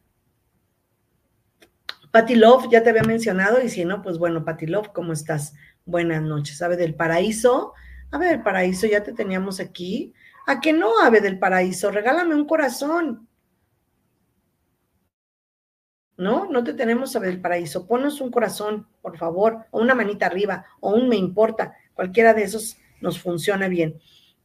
[2.11, 5.53] Patty Love, ya te había mencionado, y si no, pues bueno, Patty Love, ¿cómo estás?
[5.85, 6.61] Buenas noches.
[6.61, 7.73] Ave del Paraíso,
[8.11, 10.13] Ave del Paraíso, ya te teníamos aquí.
[10.47, 11.91] ¿A que no, Ave del Paraíso?
[11.91, 13.27] Regálame un corazón.
[16.17, 16.49] ¿No?
[16.49, 17.85] No te tenemos, Ave del Paraíso.
[17.85, 21.75] Ponos un corazón, por favor, o una manita arriba, o un me importa.
[21.93, 23.99] Cualquiera de esos nos funciona bien.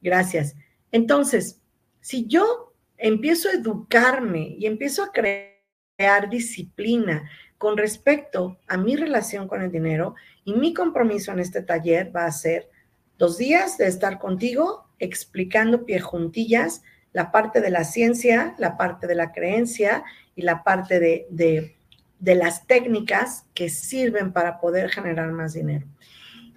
[0.04, 0.54] Gracias.
[0.92, 1.62] Entonces,
[2.02, 9.48] si yo empiezo a educarme y empiezo a crear disciplina con respecto a mi relación
[9.48, 10.14] con el dinero
[10.44, 12.68] y mi compromiso en este taller va a ser
[13.16, 16.82] dos días de estar contigo explicando pie juntillas
[17.14, 20.04] la parte de la ciencia, la parte de la creencia
[20.36, 21.76] y la parte de, de,
[22.18, 25.86] de las técnicas que sirven para poder generar más dinero.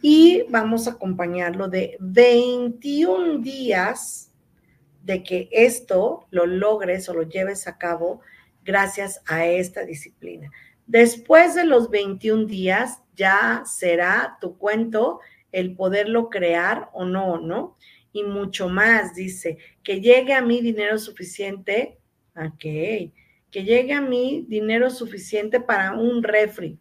[0.01, 4.31] Y vamos a acompañarlo de 21 días
[5.03, 8.21] de que esto lo logres o lo lleves a cabo
[8.63, 10.51] gracias a esta disciplina.
[10.85, 15.19] Después de los 21 días ya será tu cuento
[15.51, 17.77] el poderlo crear o no, ¿no?
[18.11, 21.99] Y mucho más, dice, que llegue a mí dinero suficiente,
[22.35, 26.79] ok, que llegue a mí dinero suficiente para un refri,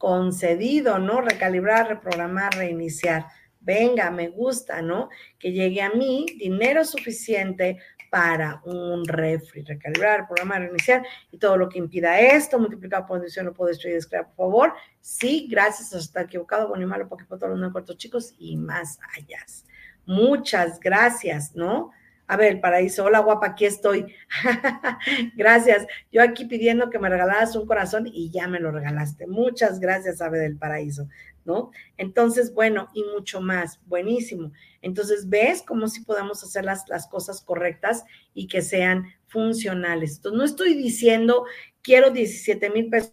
[0.00, 1.20] concedido, ¿no?
[1.20, 3.26] Recalibrar, reprogramar, reiniciar.
[3.60, 5.10] Venga, me gusta, ¿no?
[5.38, 7.76] Que llegue a mí dinero suficiente
[8.08, 13.44] para un refri, recalibrar, programar, reiniciar y todo lo que impida esto, multiplicado por condición
[13.44, 14.72] no puedo destruir, descrear, por favor.
[15.02, 18.98] Sí, gracias, está equivocado, bueno y malo, porque por todos los cuartos chicos y más
[19.14, 19.44] allá.
[20.06, 21.92] Muchas gracias, ¿no?
[22.30, 24.06] A ver, paraíso, hola guapa, aquí estoy.
[25.34, 25.84] gracias.
[26.12, 29.26] Yo aquí pidiendo que me regalaras un corazón y ya me lo regalaste.
[29.26, 31.08] Muchas gracias, Ave del Paraíso,
[31.44, 31.72] ¿no?
[31.96, 33.80] Entonces, bueno, y mucho más.
[33.86, 34.52] Buenísimo.
[34.80, 40.18] Entonces, ves cómo si podemos hacer las, las cosas correctas y que sean funcionales.
[40.18, 41.46] Entonces, no estoy diciendo
[41.82, 43.12] quiero 17 mil pesos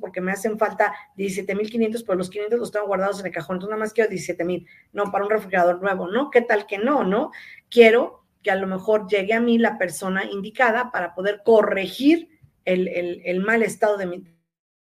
[0.00, 3.32] porque me hacen falta 17 mil 500, pero los 500 los tengo guardados en el
[3.32, 6.30] cajón, entonces nada más quiero 17 mil, no, para un refrigerador nuevo, ¿no?
[6.30, 7.30] ¿Qué tal que no, no?
[7.70, 12.28] Quiero que a lo mejor llegue a mí la persona indicada para poder corregir
[12.64, 14.24] el, el mal estado de mi,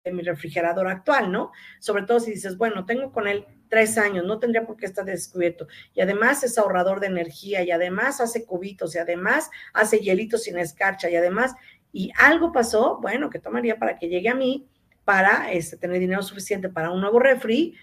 [0.04, 1.52] de mi refrigerador actual, ¿no?
[1.78, 5.04] Sobre todo si dices, bueno, tengo con él tres años, no tendría por qué estar
[5.04, 5.66] descubierto.
[5.94, 10.58] Y además es ahorrador de energía, y además hace cubitos, y además hace hielitos sin
[10.58, 11.54] escarcha, y además,
[11.92, 14.68] y algo pasó, bueno, que tomaría para que llegue a mí
[15.04, 17.74] para este, tener dinero suficiente para un nuevo refri,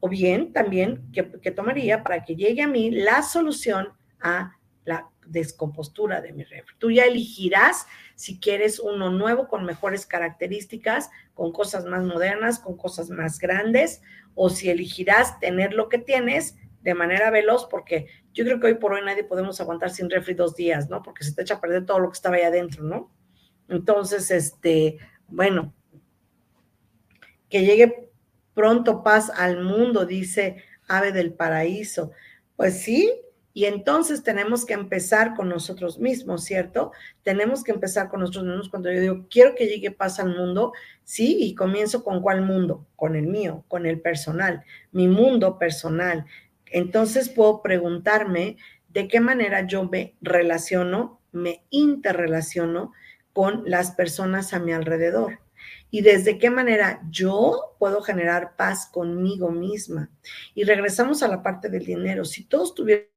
[0.00, 3.88] o bien también que, que tomaría para que llegue a mí la solución
[4.20, 6.76] a la descompostura de mi refri.
[6.78, 12.76] Tú ya elegirás si quieres uno nuevo con mejores características, con cosas más modernas, con
[12.76, 14.02] cosas más grandes,
[14.34, 18.74] o si elegirás tener lo que tienes de manera veloz, porque yo creo que hoy
[18.74, 21.02] por hoy nadie podemos aguantar sin refri dos días, ¿no?
[21.02, 23.12] Porque se te echa a perder todo lo que estaba ahí adentro, ¿no?
[23.68, 25.74] Entonces, este, bueno,
[27.50, 28.08] que llegue
[28.54, 32.12] pronto paz al mundo, dice Ave del Paraíso.
[32.54, 33.12] Pues sí,
[33.56, 36.92] y entonces tenemos que empezar con nosotros mismos, ¿cierto?
[37.22, 40.74] Tenemos que empezar con nosotros mismos cuando yo digo, quiero que llegue paz al mundo,
[41.04, 46.26] sí, y comienzo con cuál mundo, con el mío, con el personal, mi mundo personal.
[46.76, 48.58] Entonces puedo preguntarme
[48.90, 52.92] de qué manera yo me relaciono, me interrelaciono
[53.32, 55.38] con las personas a mi alrededor
[55.90, 60.10] y desde qué manera yo puedo generar paz conmigo misma.
[60.54, 62.26] Y regresamos a la parte del dinero.
[62.26, 63.08] Si todos tuvieran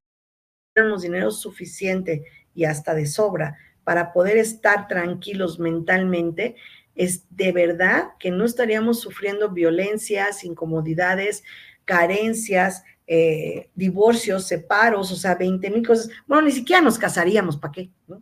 [1.02, 2.24] dinero suficiente
[2.56, 6.56] y hasta de sobra para poder estar tranquilos mentalmente,
[6.96, 11.44] es de verdad que no estaríamos sufriendo violencias, incomodidades,
[11.84, 16.10] carencias, eh, divorcios, separos, o sea, 20 mil cosas.
[16.28, 17.90] Bueno, ni siquiera nos casaríamos, ¿para qué?
[18.08, 18.22] ¿No?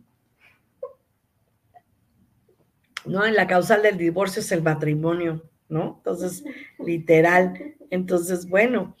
[3.04, 3.26] ¿No?
[3.26, 5.96] En la causal del divorcio es el matrimonio, ¿no?
[5.98, 6.42] Entonces,
[6.78, 7.76] literal.
[7.90, 8.96] Entonces, bueno,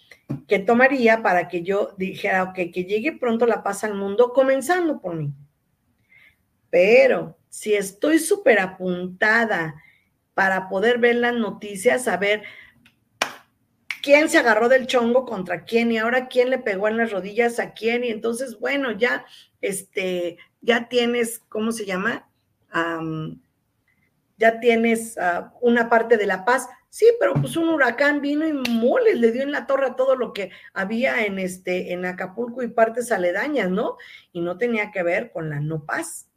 [0.46, 5.00] ¿Qué tomaría para que yo dijera, ok, que llegue pronto la paz al mundo, comenzando
[5.00, 5.32] por mí?
[6.70, 9.82] Pero si estoy súper apuntada
[10.34, 12.42] para poder ver las noticias, saber
[14.08, 17.58] quién se agarró del chongo contra quién y ahora quién le pegó en las rodillas
[17.58, 19.26] a quién y entonces, bueno, ya,
[19.60, 22.26] este, ya tienes, ¿cómo se llama?
[24.38, 26.68] ya tienes ah, una parte de la paz.
[26.88, 30.16] Sí, pero pues un huracán vino y mole, le dio en la torre a todo
[30.16, 33.98] lo que había en este, en Acapulco y partes aledañas, ¿no?
[34.32, 36.30] Y no tenía que ver con la no paz.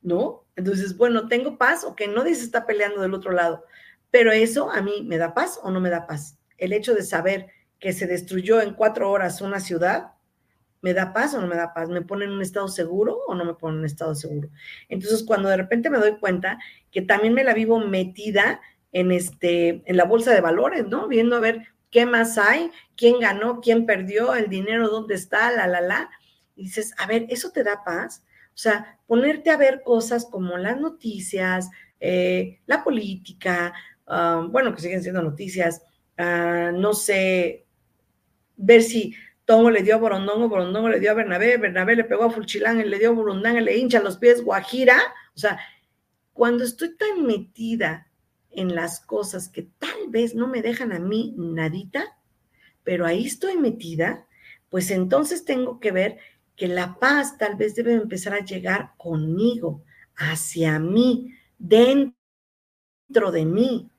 [0.00, 0.46] ¿No?
[0.56, 3.64] Entonces, bueno, tengo paz o que nadie se está peleando del otro lado.
[4.10, 6.38] Pero eso a mí me da paz o no me da paz.
[6.56, 10.12] El hecho de saber que se destruyó en cuatro horas una ciudad,
[10.80, 11.88] ¿Me da paz o no me da paz?
[11.88, 14.48] ¿Me pone en un estado seguro o no me pone en un estado seguro?
[14.88, 16.58] Entonces, cuando de repente me doy cuenta
[16.92, 18.60] que también me la vivo metida
[18.92, 21.08] en, este, en la bolsa de valores, ¿no?
[21.08, 25.66] Viendo a ver qué más hay, quién ganó, quién perdió, el dinero, dónde está, la,
[25.66, 26.10] la, la.
[26.54, 28.22] Y dices, a ver, ¿eso te da paz?
[28.50, 33.74] O sea, ponerte a ver cosas como las noticias, eh, la política,
[34.08, 35.82] ah, bueno, que siguen siendo noticias,
[36.16, 37.66] ah, no sé,
[38.56, 42.24] ver si Tomo le dio a Borondongo, Borondongo le dio a Bernabé, Bernabé le pegó
[42.24, 44.98] a Fulchilán, le dio a Burundán, le hincha los pies, Guajira.
[45.34, 45.58] O sea,
[46.34, 48.08] cuando estoy tan metida
[48.50, 52.18] en las cosas que tal vez no me dejan a mí nadita,
[52.84, 54.26] pero ahí estoy metida,
[54.68, 56.18] pues entonces tengo que ver
[56.54, 59.82] que la paz tal vez debe empezar a llegar conmigo,
[60.16, 62.14] hacia mí, dentro
[63.32, 63.90] de mí.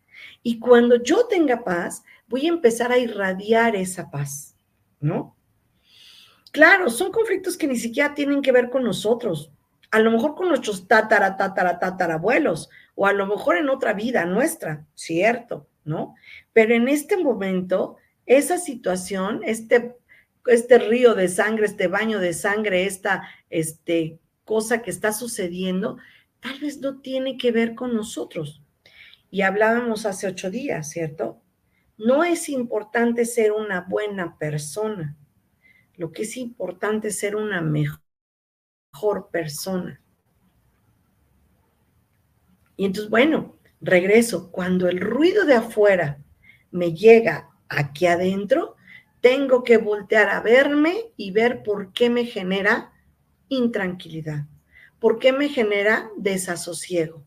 [0.43, 4.55] Y cuando yo tenga paz, voy a empezar a irradiar esa paz,
[4.99, 5.35] ¿no?
[6.51, 9.51] Claro, son conflictos que ni siquiera tienen que ver con nosotros,
[9.91, 14.25] a lo mejor con nuestros tatara, tatara, tatarabuelos, o a lo mejor en otra vida
[14.25, 16.15] nuestra, cierto, ¿no?
[16.53, 19.95] Pero en este momento, esa situación, este,
[20.45, 25.97] este río de sangre, este baño de sangre, esta este, cosa que está sucediendo,
[26.39, 28.61] tal vez no tiene que ver con nosotros.
[29.31, 31.41] Y hablábamos hace ocho días, ¿cierto?
[31.97, 35.17] No es importante ser una buena persona
[35.99, 37.99] lo que es importante es ser una mejor
[39.31, 40.01] persona.
[42.77, 44.49] Y entonces, bueno, regreso.
[44.49, 46.23] Cuando el ruido de afuera
[46.71, 48.77] me llega aquí adentro,
[49.19, 52.93] tengo que voltear a verme y ver por qué me genera
[53.49, 54.45] intranquilidad,
[54.99, 57.25] por qué me genera desasosiego,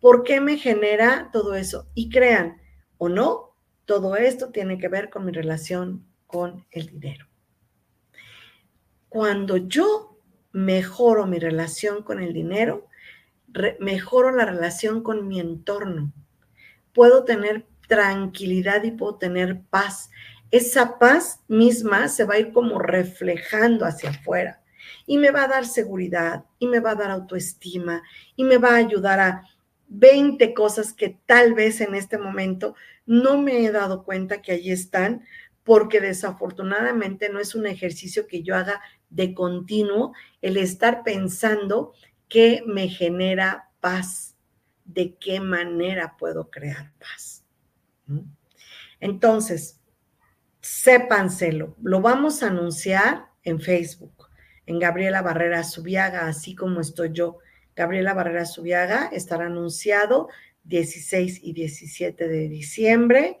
[0.00, 1.86] por qué me genera todo eso.
[1.94, 2.60] Y crean
[2.98, 7.26] o no, todo esto tiene que ver con mi relación con el dinero.
[9.08, 10.18] Cuando yo
[10.52, 12.88] mejoro mi relación con el dinero,
[13.80, 16.12] mejoro la relación con mi entorno.
[16.92, 20.10] Puedo tener tranquilidad y puedo tener paz.
[20.52, 24.62] Esa paz misma se va a ir como reflejando hacia afuera
[25.06, 28.02] y me va a dar seguridad y me va a dar autoestima
[28.36, 29.42] y me va a ayudar a
[29.90, 32.74] 20 cosas que tal vez en este momento
[33.06, 35.24] no me he dado cuenta que allí están,
[35.64, 41.92] porque desafortunadamente no es un ejercicio que yo haga de continuo, el estar pensando
[42.28, 44.36] qué me genera paz,
[44.84, 47.44] de qué manera puedo crear paz.
[49.00, 49.80] Entonces,
[50.60, 54.28] sépanselo, lo vamos a anunciar en Facebook,
[54.66, 57.38] en Gabriela Barrera Subiaga, así como estoy yo.
[57.80, 60.28] Gabriela Barrera Subiaga estará anunciado
[60.64, 63.38] 16 y 17 de diciembre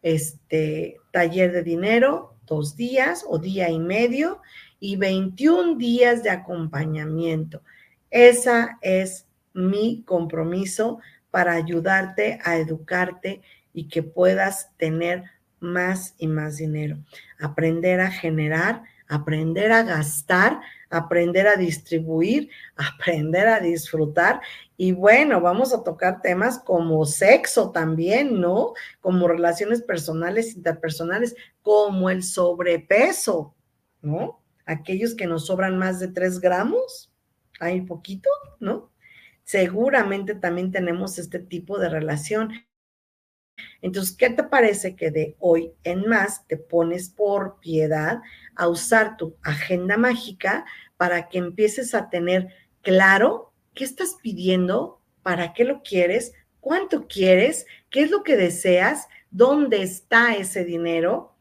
[0.00, 4.42] este taller de dinero, dos días o día y medio
[4.78, 7.64] y 21 días de acompañamiento.
[8.10, 11.00] Esa es mi compromiso
[11.32, 15.24] para ayudarte a educarte y que puedas tener
[15.58, 16.96] más y más dinero.
[17.40, 24.40] Aprender a generar, aprender a gastar, aprender a distribuir, aprender a disfrutar.
[24.76, 28.74] Y bueno, vamos a tocar temas como sexo también, ¿no?
[29.00, 33.54] Como relaciones personales, interpersonales, como el sobrepeso,
[34.02, 34.42] ¿no?
[34.66, 37.10] Aquellos que nos sobran más de tres gramos,
[37.60, 38.90] hay poquito, ¿no?
[39.44, 42.52] Seguramente también tenemos este tipo de relación.
[43.82, 48.20] Entonces, ¿qué te parece que de hoy en más te pones por piedad
[48.54, 50.64] a usar tu agenda mágica
[50.96, 52.48] para que empieces a tener
[52.82, 59.08] claro qué estás pidiendo, para qué lo quieres, cuánto quieres, qué es lo que deseas,
[59.30, 61.36] dónde está ese dinero?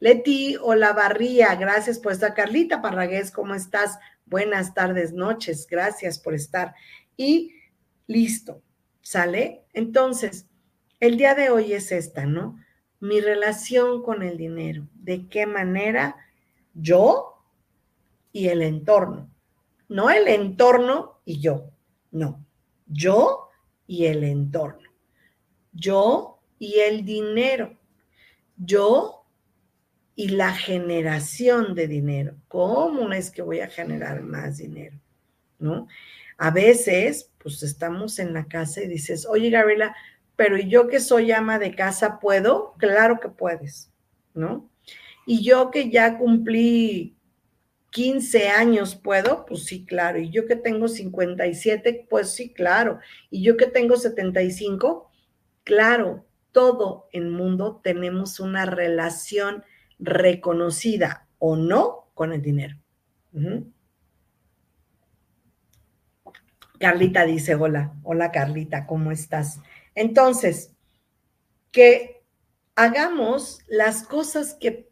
[0.00, 2.34] Leti Olavarría, gracias por estar.
[2.34, 3.98] Carlita Parragués, ¿cómo estás?
[4.26, 6.74] Buenas tardes, noches, gracias por estar.
[7.16, 7.54] Y
[8.06, 8.62] listo,
[9.00, 9.64] ¿sale?
[9.72, 10.46] Entonces,
[11.00, 12.58] el día de hoy es esta, ¿no?
[13.00, 16.16] Mi relación con el dinero, de qué manera
[16.74, 17.42] yo
[18.32, 19.30] y el entorno,
[19.88, 21.70] no el entorno y yo,
[22.10, 22.44] no,
[22.86, 23.50] yo
[23.86, 24.88] y el entorno,
[25.72, 27.76] yo y el dinero,
[28.56, 29.24] yo
[30.16, 32.36] y la generación de dinero.
[32.48, 34.98] ¿Cómo es que voy a generar más dinero?
[35.58, 35.88] ¿No?
[36.38, 39.94] A veces, pues estamos en la casa y dices, oye, Gabriela,
[40.36, 42.74] pero yo que soy ama de casa, ¿puedo?
[42.78, 43.92] Claro que puedes,
[44.34, 44.70] ¿no?
[45.26, 47.16] Y yo que ya cumplí
[47.90, 49.46] 15 años, ¿puedo?
[49.46, 50.18] Pues sí, claro.
[50.18, 52.98] Y yo que tengo 57, pues sí, claro.
[53.30, 55.10] Y yo que tengo 75,
[55.62, 56.26] claro.
[56.50, 59.64] Todo el mundo tenemos una relación
[59.98, 62.76] reconocida o no con el dinero.
[66.78, 69.60] Carlita dice, hola, hola Carlita, ¿cómo estás?
[69.94, 70.72] Entonces,
[71.70, 72.22] que
[72.74, 74.88] hagamos las cosas que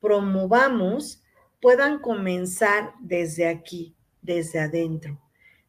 [0.00, 1.22] promovamos
[1.60, 5.20] puedan comenzar desde aquí, desde adentro,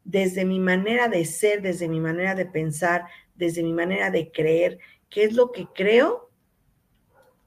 [0.04, 3.06] desde mi manera de ser, desde mi manera de pensar,
[3.36, 6.30] desde mi manera de creer, qué es lo que creo.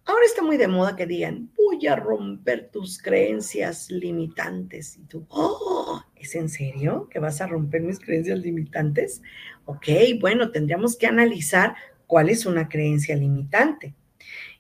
[0.04, 4.96] Ahora está muy de moda que digan, voy a romper tus creencias limitantes.
[4.96, 9.22] Y tú, oh, ¿es en serio que vas a romper mis creencias limitantes?
[9.64, 9.88] Ok,
[10.20, 11.74] bueno, tendríamos que analizar
[12.06, 13.94] cuál es una creencia limitante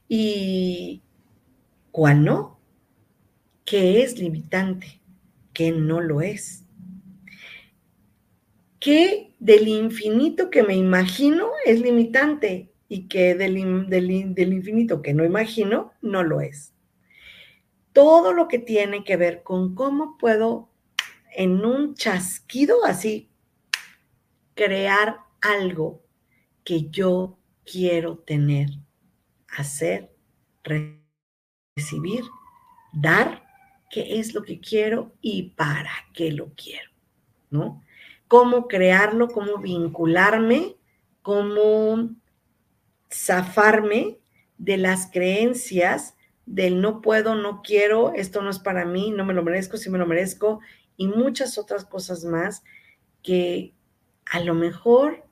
[0.08, 1.02] y
[1.92, 2.60] cuál no
[3.70, 5.00] qué es limitante,
[5.52, 6.64] qué no lo es.
[8.80, 15.24] ¿Qué del infinito que me imagino es limitante y que del, del infinito que no
[15.24, 16.72] imagino no lo es?
[17.92, 20.69] Todo lo que tiene que ver con cómo puedo
[21.32, 23.30] en un chasquido así
[24.54, 26.02] crear algo
[26.64, 28.68] que yo quiero tener,
[29.48, 30.12] hacer,
[30.62, 32.24] recibir,
[32.92, 33.42] dar
[33.90, 36.90] qué es lo que quiero y para qué lo quiero,
[37.50, 37.82] ¿no?
[38.28, 40.76] Cómo crearlo, cómo vincularme,
[41.22, 42.10] cómo
[43.12, 44.18] zafarme
[44.58, 46.14] de las creencias
[46.46, 49.88] del no puedo, no quiero, esto no es para mí, no me lo merezco, sí
[49.88, 50.60] me lo merezco,
[51.00, 52.62] y muchas otras cosas más
[53.22, 53.72] que
[54.30, 55.24] a lo mejor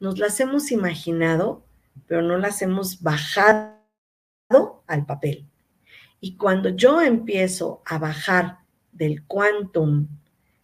[0.00, 1.64] nos las hemos imaginado,
[2.08, 3.76] pero no las hemos bajado
[4.88, 5.46] al papel.
[6.18, 8.58] Y cuando yo empiezo a bajar
[8.90, 10.08] del quantum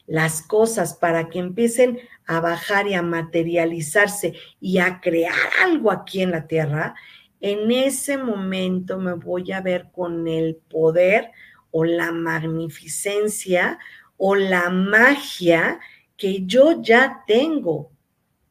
[0.07, 6.21] las cosas para que empiecen a bajar y a materializarse y a crear algo aquí
[6.21, 6.97] en la tierra,
[7.41, 11.31] en ese momento me voy a ver con el poder
[11.71, 13.79] o la magnificencia
[14.25, 15.81] o la magia
[16.17, 17.91] que yo ya tengo,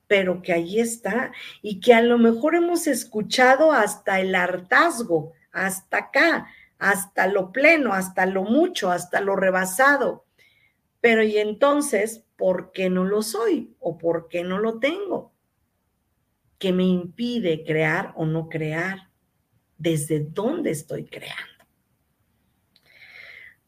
[0.05, 5.97] pero que ahí está y que a lo mejor hemos escuchado hasta el hartazgo, hasta
[5.97, 10.25] acá, hasta lo pleno, hasta lo mucho, hasta lo rebasado.
[10.99, 15.31] Pero y entonces, ¿por qué no lo soy o por qué no lo tengo?
[16.57, 19.07] ¿Qué me impide crear o no crear?
[19.77, 21.60] ¿Desde dónde estoy creando?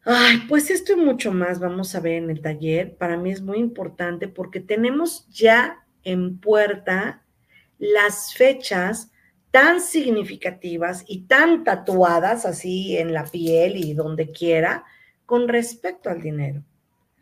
[0.05, 2.97] Ay, pues esto y mucho más vamos a ver en el taller.
[2.97, 7.23] Para mí es muy importante porque tenemos ya en puerta
[7.77, 9.11] las fechas
[9.51, 14.83] tan significativas y tan tatuadas así en la piel y donde quiera
[15.25, 16.63] con respecto al dinero,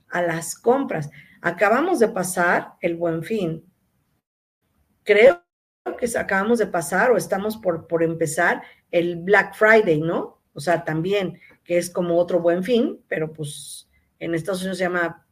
[0.09, 1.11] a las compras.
[1.41, 3.63] Acabamos de pasar el buen fin.
[5.03, 5.43] Creo
[5.99, 10.41] que acabamos de pasar o estamos por, por empezar el Black Friday, ¿no?
[10.53, 13.89] O sea, también, que es como otro buen fin, pero pues
[14.19, 15.25] en Estados Unidos se llama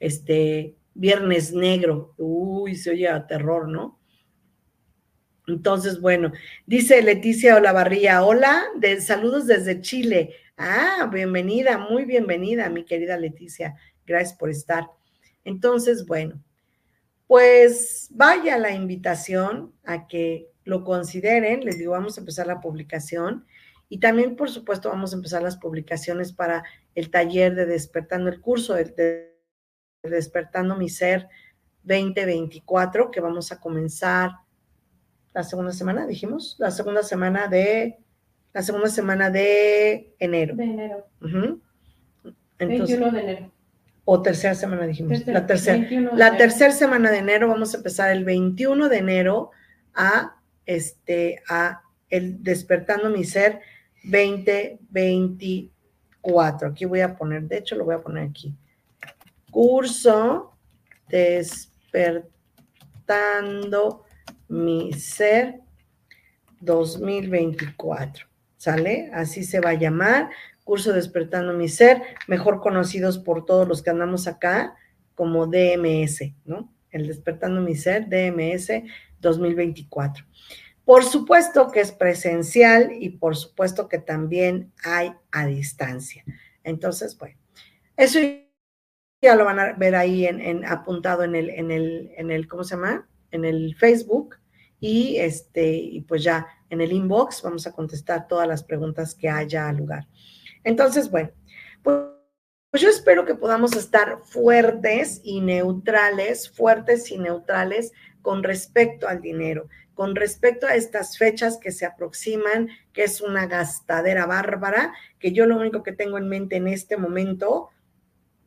[0.00, 2.14] este Viernes Negro.
[2.18, 4.00] Uy, se oye a terror, ¿no?
[5.46, 6.32] Entonces, bueno,
[6.66, 10.34] dice Leticia Olavarría, hola, de, saludos desde Chile.
[10.56, 13.74] Ah, bienvenida, muy bienvenida, mi querida Leticia.
[14.06, 14.86] Gracias por estar.
[15.44, 16.40] Entonces, bueno,
[17.26, 21.64] pues vaya la invitación a que lo consideren.
[21.64, 23.46] Les digo, vamos a empezar la publicación
[23.92, 26.64] y también, por supuesto, vamos a empezar las publicaciones para
[26.94, 29.34] el taller de Despertando el curso de, de
[30.02, 31.28] Despertando mi Ser
[31.82, 34.30] 2024, que vamos a comenzar
[35.34, 37.98] la segunda semana, dijimos, la segunda semana de,
[38.54, 40.56] la segunda semana de enero.
[40.56, 41.06] De enero.
[42.58, 43.52] 21 de enero.
[44.06, 45.26] O tercera semana, dijimos.
[45.26, 49.50] la tercera, la tercera semana de enero vamos a empezar el 21 de enero
[49.92, 53.60] a este, a el Despertando mi Ser
[54.04, 56.68] 2024.
[56.68, 58.54] Aquí voy a poner, de hecho lo voy a poner aquí.
[59.50, 60.48] Curso
[61.08, 64.04] Despertando
[64.48, 65.60] mi ser
[66.60, 68.26] 2024.
[68.56, 69.10] ¿Sale?
[69.12, 70.30] Así se va a llamar.
[70.64, 74.76] Curso Despertando mi Ser, mejor conocidos por todos los que andamos acá
[75.14, 76.72] como DMS, ¿no?
[76.90, 78.70] El Despertando mi Ser, DMS
[79.20, 80.24] 2024.
[80.92, 86.22] Por supuesto que es presencial y por supuesto que también hay a distancia.
[86.64, 87.38] Entonces, bueno,
[87.96, 88.18] eso
[89.22, 92.62] ya lo van a ver ahí en, apuntado en el, en el, en el, ¿cómo
[92.62, 93.08] se llama?
[93.30, 94.36] En el Facebook.
[94.80, 99.30] Y este, y pues ya en el inbox vamos a contestar todas las preguntas que
[99.30, 100.06] haya lugar.
[100.62, 101.30] Entonces, bueno,
[101.82, 101.96] pues,
[102.70, 109.20] pues yo espero que podamos estar fuertes y neutrales, fuertes y neutrales con respecto al
[109.20, 115.32] dinero, con respecto a estas fechas que se aproximan, que es una gastadera bárbara, que
[115.32, 117.70] yo lo único que tengo en mente en este momento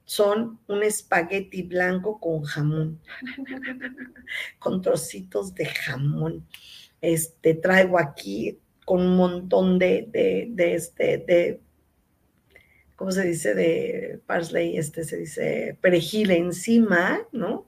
[0.06, 3.02] son un espagueti blanco con jamón,
[4.60, 6.48] con trocitos de jamón.
[7.02, 11.60] Este, traigo aquí con un montón de, de, de, este, de,
[12.96, 13.56] ¿cómo se dice?
[13.56, 17.66] De parsley, este se dice perejil encima, ¿no?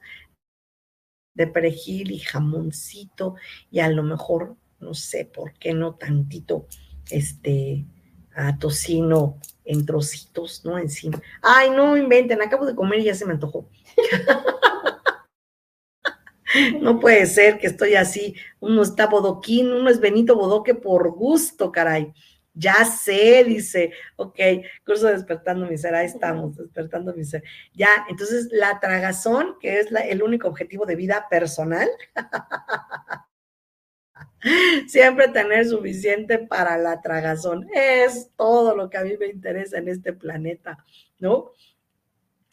[1.38, 3.36] De perejil y jamoncito
[3.72, 6.68] y a lo mejor, no sé, ¿por qué no tantito,
[7.10, 7.86] este,
[8.36, 10.78] a tocino en trocitos, ¿no?
[10.78, 11.22] Encima.
[11.42, 13.70] Ay, no inventen, acabo de comer y ya se me antojó.
[16.82, 18.36] no puede ser que estoy así.
[18.60, 22.14] Uno está bodoquín, uno es Benito Bodoque por gusto, caray.
[22.58, 24.40] Ya sé, dice, ok,
[24.86, 27.44] curso despertando mi ser, ahí estamos, despertando mi ser.
[27.74, 31.90] Ya, entonces la tragazón, que es el único objetivo de vida personal,
[34.88, 37.68] Siempre tener suficiente para la tragazón.
[37.74, 40.84] Es todo lo que a mí me interesa en este planeta,
[41.20, 41.52] ¿no?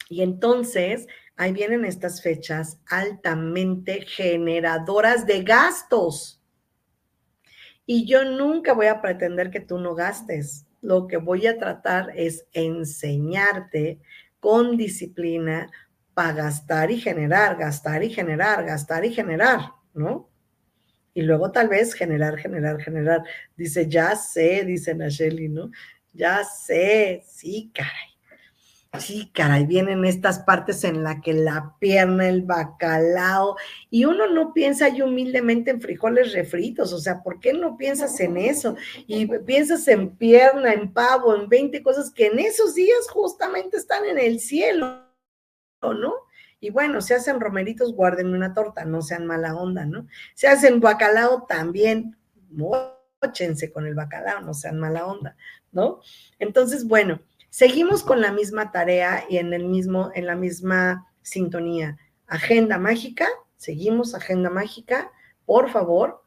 [0.09, 6.34] Y entonces, ahí vienen estas fechas altamente generadoras de gastos.
[7.85, 10.65] Y yo nunca voy a pretender que tú no gastes.
[10.81, 13.99] Lo que voy a tratar es enseñarte
[14.39, 15.69] con disciplina
[16.13, 20.29] para gastar y generar, gastar y generar, gastar y generar, ¿no?
[21.15, 23.23] y luego tal vez generar, generar, generar.
[23.55, 25.71] Dice, ya sé, dice Nacheli, ¿no?
[26.13, 28.14] Ya sé, sí, caray.
[28.99, 33.55] Sí, caray, vienen estas partes en la que la pierna, el bacalao,
[33.89, 38.19] y uno no piensa y humildemente en frijoles refritos, o sea, ¿por qué no piensas
[38.19, 38.75] en eso?
[39.07, 44.05] Y piensas en pierna, en pavo, en 20 cosas que en esos días justamente están
[44.05, 45.03] en el cielo,
[45.81, 46.13] ¿no?
[46.59, 50.07] Y bueno, se hacen romeritos, guarden una torta, no sean mala onda, ¿no?
[50.33, 52.17] Se hacen bacalao también,
[52.49, 55.35] mochense con el bacalao, no sean mala onda,
[55.71, 55.99] ¿no?
[56.39, 57.19] Entonces, bueno,
[57.55, 61.97] seguimos con la misma tarea y en el mismo, en la misma sintonía.
[62.27, 65.09] Agenda mágica, seguimos agenda mágica,
[65.45, 66.21] por favor,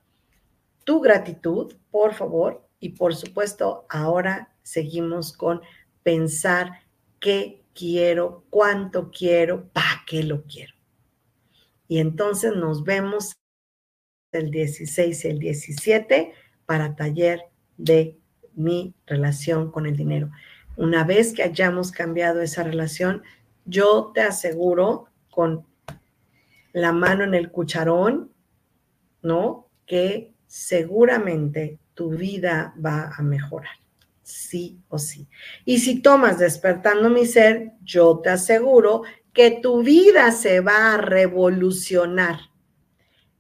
[0.85, 5.61] tu gratitud, por favor, y por supuesto, ahora seguimos con
[6.03, 6.81] pensar
[7.21, 10.73] qué quiero, cuánto quiero, para qué lo quiero.
[11.89, 13.35] Y entonces nos vemos
[14.33, 16.33] el 16 y el 17
[16.65, 17.43] para taller
[17.77, 18.17] de
[18.55, 20.31] mi relación con el dinero.
[20.79, 23.25] Una vez que hayamos cambiado esa relación,
[23.65, 25.67] yo te aseguro con
[26.73, 28.33] la mano en el cucharón,
[29.21, 29.69] ¿no?
[29.87, 33.73] Que seguramente tu vida va a mejorar
[34.23, 35.27] sí o sí.
[35.65, 39.03] Y si tomas despertando mi ser, yo te aseguro
[39.33, 42.39] que tu vida se va a revolucionar.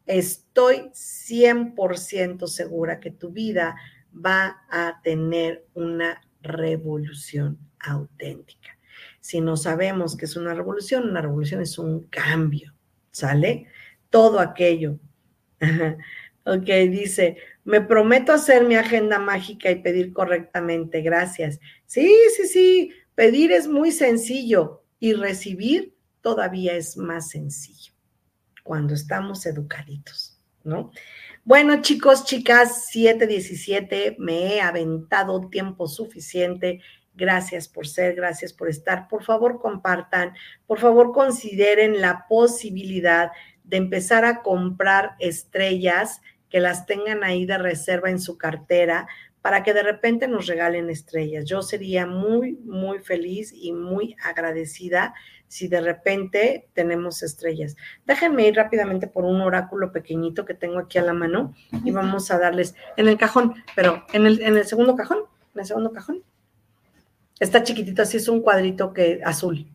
[0.06, 3.76] Estoy 100% segura que tu vida
[4.12, 8.78] va a tener una revolución auténtica.
[9.20, 12.74] Si no sabemos que es una revolución, una revolución es un cambio,
[13.10, 13.66] ¿sale?
[14.10, 14.98] Todo aquello.
[16.44, 21.02] ok, dice, me prometo hacer mi agenda mágica y pedir correctamente.
[21.02, 21.60] Gracias.
[21.86, 22.92] Sí, sí, sí.
[23.14, 27.92] Pedir es muy sencillo y recibir todavía es más sencillo
[28.68, 30.92] cuando estamos educaditos, ¿no?
[31.48, 36.82] Bueno, chicos, chicas, 7:17, me he aventado tiempo suficiente.
[37.14, 39.08] Gracias por ser, gracias por estar.
[39.08, 40.34] Por favor, compartan,
[40.66, 43.30] por favor, consideren la posibilidad
[43.64, 46.20] de empezar a comprar estrellas
[46.50, 49.08] que las tengan ahí de reserva en su cartera
[49.40, 51.46] para que de repente nos regalen estrellas.
[51.46, 55.14] Yo sería muy, muy feliz y muy agradecida
[55.48, 57.76] si de repente tenemos estrellas.
[58.06, 62.30] Déjenme ir rápidamente por un oráculo pequeñito que tengo aquí a la mano y vamos
[62.30, 65.18] a darles en el cajón, pero en el, en el segundo cajón,
[65.54, 66.22] en el segundo cajón.
[67.40, 69.66] Está chiquitito, así es un cuadrito que azul.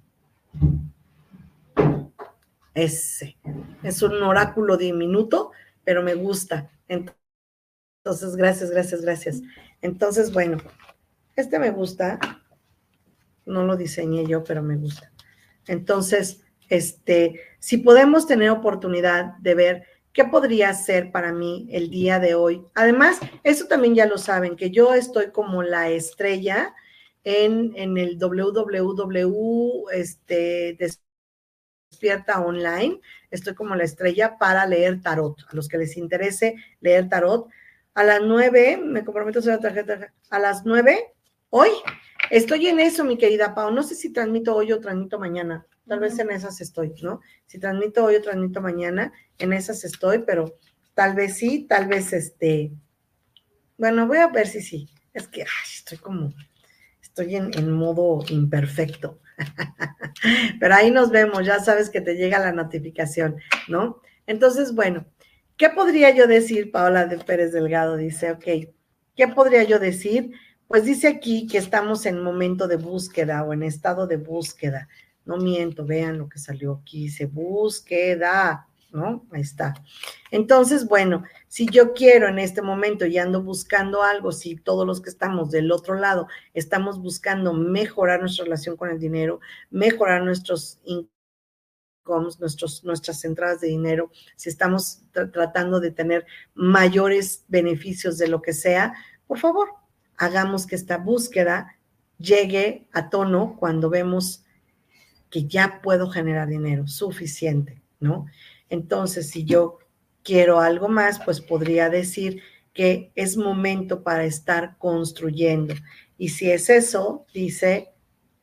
[2.74, 3.38] Ese.
[3.84, 5.52] Es un oráculo diminuto
[5.84, 6.70] pero me gusta.
[6.88, 9.42] Entonces, gracias, gracias, gracias.
[9.82, 10.58] Entonces, bueno,
[11.36, 12.20] este me gusta.
[13.46, 15.12] No lo diseñé yo, pero me gusta.
[15.68, 19.84] Entonces, este, si podemos tener oportunidad de ver
[20.14, 22.64] qué podría ser para mí el día de hoy.
[22.76, 26.74] Además, eso también ya lo saben, que yo estoy como la estrella
[27.24, 30.78] en, en el www este,
[31.90, 33.00] Despierta Online.
[33.32, 35.38] Estoy como la estrella para leer tarot.
[35.50, 37.48] A los que les interese leer tarot,
[37.94, 41.14] a las nueve, me comprometo a hacer la tarjeta, a las nueve,
[41.50, 41.70] hoy,
[42.30, 43.72] estoy en eso, mi querida Pau.
[43.72, 45.66] No sé si transmito hoy o transmito mañana.
[45.88, 47.22] Tal vez en esas estoy, ¿no?
[47.46, 50.58] Si transmito hoy o transmito mañana, en esas estoy, pero
[50.94, 52.72] tal vez sí, tal vez este.
[53.78, 54.90] Bueno, voy a ver si sí.
[55.14, 55.46] Es que
[55.76, 56.34] estoy como,
[57.02, 59.20] estoy en, en modo imperfecto.
[60.60, 64.02] pero ahí nos vemos, ya sabes que te llega la notificación, ¿no?
[64.26, 65.06] Entonces, bueno,
[65.58, 66.72] ¿qué podría yo decir?
[66.72, 68.46] Paola de Pérez Delgado dice, ok,
[69.16, 70.32] ¿qué podría yo decir?
[70.74, 74.90] Pues dice aquí que estamos en momento de búsqueda o en estado de búsqueda.
[75.24, 79.24] No miento, vean lo que salió aquí, dice búsqueda, ¿no?
[79.32, 79.76] Ahí está.
[80.32, 85.00] Entonces, bueno, si yo quiero en este momento y ando buscando algo, si todos los
[85.00, 90.80] que estamos del otro lado estamos buscando mejorar nuestra relación con el dinero, mejorar nuestros
[90.86, 98.42] incomes, nuestros, nuestras entradas de dinero, si estamos tratando de tener mayores beneficios de lo
[98.42, 98.96] que sea,
[99.28, 99.83] por favor,
[100.18, 101.78] hagamos que esta búsqueda
[102.18, 104.44] llegue a tono cuando vemos
[105.30, 108.28] que ya puedo generar dinero suficiente, ¿no?
[108.70, 109.80] Entonces, si yo
[110.24, 112.42] quiero algo más, pues podría decir
[112.74, 115.76] que es momento para estar construyendo.
[116.18, 117.90] Y si es eso, dice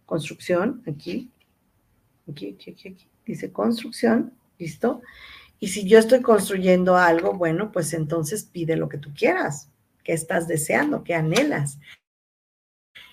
[0.07, 1.31] construcción, aquí,
[2.29, 5.01] aquí, aquí, aquí, aquí, dice construcción, ¿listo?
[5.59, 9.69] Y si yo estoy construyendo algo, bueno, pues entonces pide lo que tú quieras,
[10.05, 11.79] que estás deseando, que anhelas.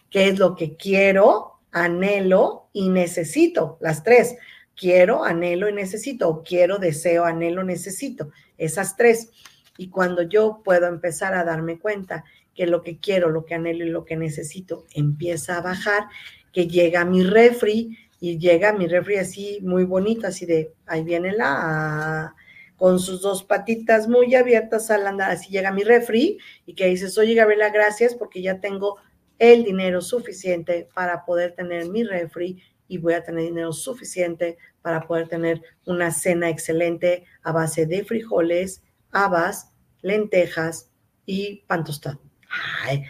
[0.09, 1.57] ¿Qué es lo que quiero?
[1.71, 4.35] anhelo y necesito, las tres.
[4.75, 9.31] Quiero, anhelo y necesito, quiero, deseo, anhelo, necesito, esas tres.
[9.77, 12.23] Y cuando yo puedo empezar a darme cuenta
[12.53, 16.05] que lo que quiero, lo que anhelo y lo que necesito empieza a bajar,
[16.53, 21.31] que llega mi refri y llega mi refri así muy bonito, así de, ahí viene
[21.31, 22.35] la,
[22.77, 27.17] con sus dos patitas muy abiertas al andar, así llega mi refri y que dices,
[27.17, 28.97] oye Gabriela, gracias porque ya tengo
[29.39, 35.01] el dinero suficiente para poder tener mi refri y voy a tener dinero suficiente para
[35.01, 40.91] poder tener una cena excelente a base de frijoles, habas, lentejas
[41.25, 42.21] y pan tostado.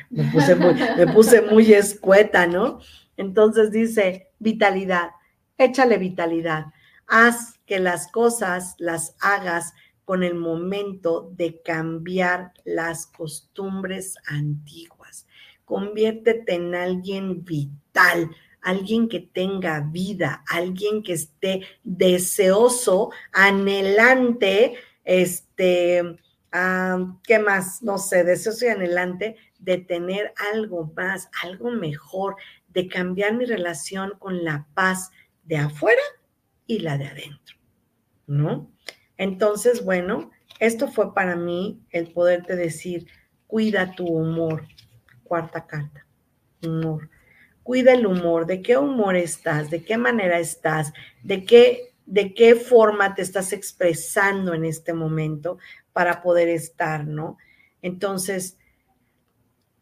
[0.09, 2.79] Me puse muy, me puse muy escueta, ¿no?
[3.17, 5.09] Entonces dice, vitalidad,
[5.57, 6.67] échale vitalidad,
[7.07, 9.73] haz que las cosas las hagas
[10.05, 15.27] con el momento de cambiar las costumbres antiguas
[15.67, 18.31] conviértete en alguien vital,
[18.61, 26.17] alguien que tenga vida, alguien que esté deseoso, anhelante, este,
[27.23, 27.83] ¿qué más?
[27.83, 32.37] No sé, deseoso y anhelante de tener algo más, algo mejor,
[32.69, 35.11] de cambiar mi relación con la paz
[35.43, 36.01] de afuera
[36.67, 37.55] y la de adentro,
[38.27, 38.69] ¿no?
[39.17, 43.07] Entonces, bueno, esto fue para mí el poderte decir,
[43.47, 44.67] cuida tu humor,
[45.27, 46.05] Cuarta carta,
[46.63, 47.09] humor.
[47.61, 52.55] Cuida el humor, de qué humor estás, de qué manera estás, de qué, de qué
[52.55, 55.57] forma te estás expresando en este momento
[55.91, 57.37] para poder estar, ¿no?
[57.81, 58.57] Entonces,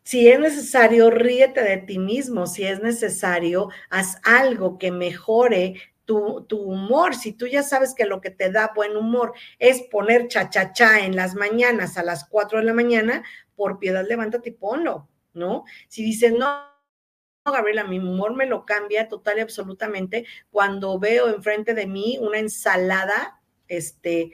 [0.01, 5.75] si es necesario, ríete de ti mismo, si es necesario, haz algo que mejore
[6.05, 7.15] tu, humor.
[7.15, 11.15] Si tú ya sabes que lo que te da buen humor es poner cha-cha-cha en
[11.15, 13.23] las mañanas a las 4 de la mañana,
[13.55, 15.09] por piedad levántate y ponlo.
[15.35, 15.65] ¿no?
[15.87, 16.47] Si dicen, no,
[17.45, 22.39] Gabriela, mi humor me lo cambia total y absolutamente cuando veo enfrente de mí una
[22.39, 24.31] ensalada, este,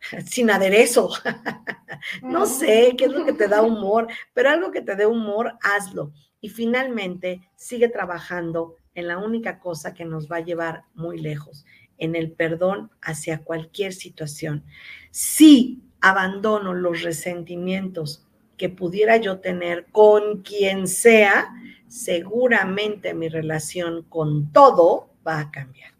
[0.26, 1.10] sin aderezo.
[2.22, 5.58] no sé qué es lo que te da humor, pero algo que te dé humor,
[5.62, 6.12] hazlo.
[6.40, 11.64] Y finalmente, sigue trabajando en la única cosa que nos va a llevar muy lejos,
[11.98, 14.64] en el perdón hacia cualquier situación.
[15.10, 18.26] Si abandono los resentimientos
[18.56, 21.48] que pudiera yo tener con quien sea,
[21.86, 25.92] seguramente mi relación con todo va a cambiar.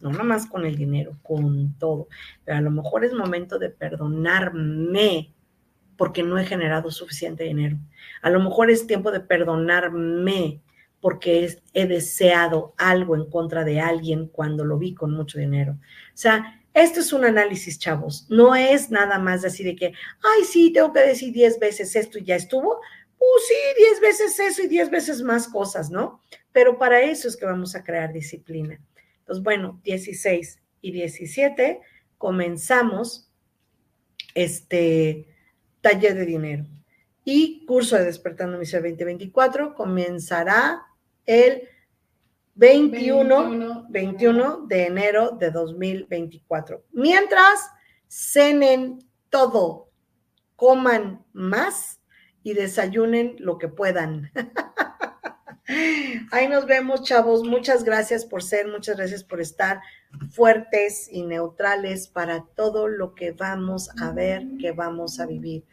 [0.00, 2.08] No nada más con el dinero, con todo.
[2.44, 5.34] Pero a lo mejor es momento de perdonarme
[5.96, 7.76] porque no he generado suficiente dinero.
[8.22, 10.62] A lo mejor es tiempo de perdonarme
[11.00, 15.72] porque he deseado algo en contra de alguien cuando lo vi con mucho dinero.
[15.72, 18.26] O sea, esto es un análisis, chavos.
[18.28, 22.18] No es nada más así de que, ay, sí, tengo que decir diez veces esto
[22.18, 22.80] y ya estuvo.
[23.18, 26.20] Pues sí, diez veces eso y diez veces más cosas, ¿no?
[26.52, 28.80] Pero para eso es que vamos a crear disciplina.
[29.20, 31.80] Entonces, bueno, 16 y 17
[32.18, 33.30] comenzamos
[34.34, 35.26] este
[35.80, 36.66] taller de dinero.
[37.24, 40.82] Y curso de Despertando Misión 2024 comenzará
[41.30, 41.68] el
[42.56, 46.84] 21, 21 de enero de 2024.
[46.90, 47.70] Mientras,
[48.08, 49.90] cenen todo,
[50.56, 52.00] coman más
[52.42, 54.32] y desayunen lo que puedan.
[56.32, 57.44] Ahí nos vemos, chavos.
[57.44, 59.80] Muchas gracias por ser, muchas gracias por estar
[60.32, 65.64] fuertes y neutrales para todo lo que vamos a ver, que vamos a vivir.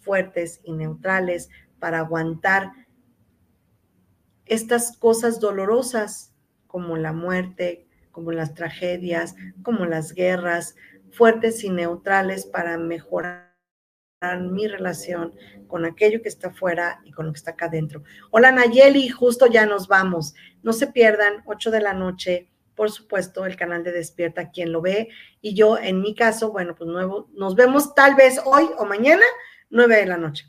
[0.00, 2.72] Fuertes y neutrales para aguantar
[4.46, 6.32] estas cosas dolorosas
[6.66, 10.76] como la muerte, como las tragedias, como las guerras,
[11.10, 13.54] fuertes y neutrales para mejorar
[14.40, 15.34] mi relación
[15.66, 18.02] con aquello que está afuera y con lo que está acá adentro.
[18.30, 20.34] Hola Nayeli, justo ya nos vamos.
[20.62, 24.80] No se pierdan, 8 de la noche, por supuesto, el canal de Despierta, quien lo
[24.80, 25.08] ve.
[25.40, 29.24] Y yo, en mi caso, bueno, pues nuevo, nos vemos tal vez hoy o mañana,
[29.70, 30.46] 9 de la noche.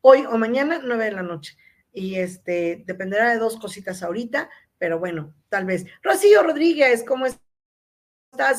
[0.00, 1.56] Hoy o mañana, 9 de la noche.
[1.94, 5.86] Y este, dependerá de dos cositas ahorita, pero bueno, tal vez.
[6.02, 7.40] Rocío Rodríguez, ¿cómo estás?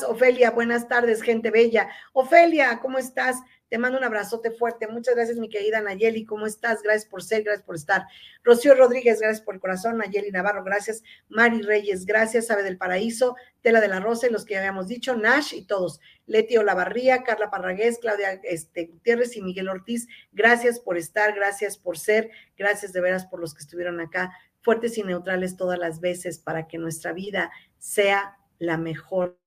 [0.08, 1.90] Ofelia, buenas tardes, gente bella.
[2.14, 3.36] Ofelia, ¿cómo estás?
[3.68, 4.86] Te mando un abrazote fuerte.
[4.86, 6.24] Muchas gracias, mi querida Nayeli.
[6.24, 6.82] ¿Cómo estás?
[6.82, 8.06] Gracias por ser, gracias por estar.
[8.42, 9.98] Rocío Rodríguez, gracias por el corazón.
[9.98, 11.02] Nayeli Navarro, gracias.
[11.28, 12.46] Mari Reyes, gracias.
[12.46, 15.66] Sabe del Paraíso, Tela de la Rosa, y los que ya habíamos dicho, Nash y
[15.66, 16.00] todos.
[16.26, 21.98] Leti Olavarría, Carla Parragués, Claudia este, Gutiérrez y Miguel Ortiz, gracias por estar, gracias por
[21.98, 26.38] ser, gracias de veras por los que estuvieron acá, fuertes y neutrales todas las veces
[26.38, 29.38] para que nuestra vida sea la mejor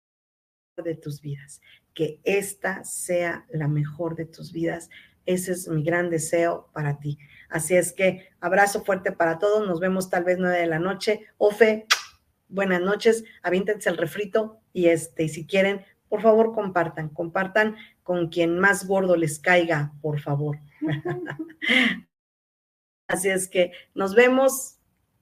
[0.84, 1.62] de tus vidas
[2.00, 4.90] que esta sea la mejor de tus vidas.
[5.26, 7.20] Ese es mi gran deseo para ti.
[7.50, 9.68] Así es que abrazo fuerte para todos.
[9.68, 11.28] Nos vemos tal vez nueve de la noche.
[11.38, 11.88] Ofe,
[12.48, 13.26] buenas noches.
[13.44, 17.10] Avíntense el refrito y este, y si quieren, por favor, compartan.
[17.10, 20.58] Compartan con quien más gordo les caiga, por favor.
[23.08, 24.79] Así es que nos vemos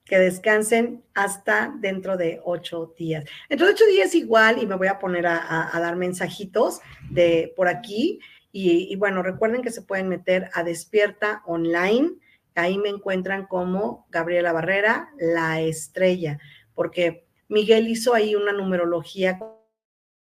[0.08, 3.24] que descansen hasta dentro de ocho días.
[3.48, 6.80] Dentro de ocho días igual, y me voy a poner a, dar mensajitos
[7.10, 8.18] de por aquí.
[8.50, 12.12] Y, y, bueno, recuerden que se pueden meter a Despierta Online.
[12.54, 16.38] Ahí me encuentran como Gabriela Barrera, la estrella,
[16.74, 19.38] porque Miguel hizo ahí una numerología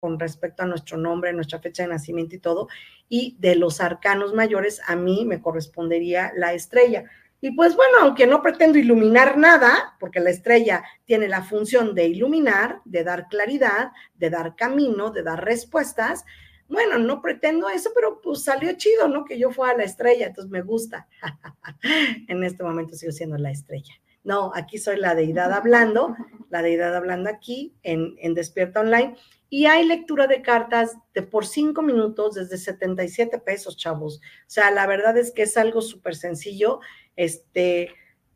[0.02, 2.68] con respecto a nuestro nombre, nuestra fecha de nacimiento y todo.
[3.08, 7.04] Y de los arcanos mayores, a mí me correspondería la estrella.
[7.44, 12.06] Y pues bueno, aunque no pretendo iluminar nada, porque la estrella tiene la función de
[12.06, 16.24] iluminar, de dar claridad, de dar camino, de dar respuestas,
[16.68, 19.24] bueno, no pretendo eso, pero pues salió chido, ¿no?
[19.24, 21.08] Que yo fuera la estrella, entonces me gusta.
[22.28, 23.92] en este momento sigo siendo la estrella.
[24.22, 26.16] No, aquí soy la deidad hablando,
[26.48, 29.16] la deidad hablando aquí en, en Despierta Online.
[29.50, 34.18] Y hay lectura de cartas de por cinco minutos desde 77 pesos, chavos.
[34.18, 36.80] O sea, la verdad es que es algo súper sencillo
[37.16, 37.90] este,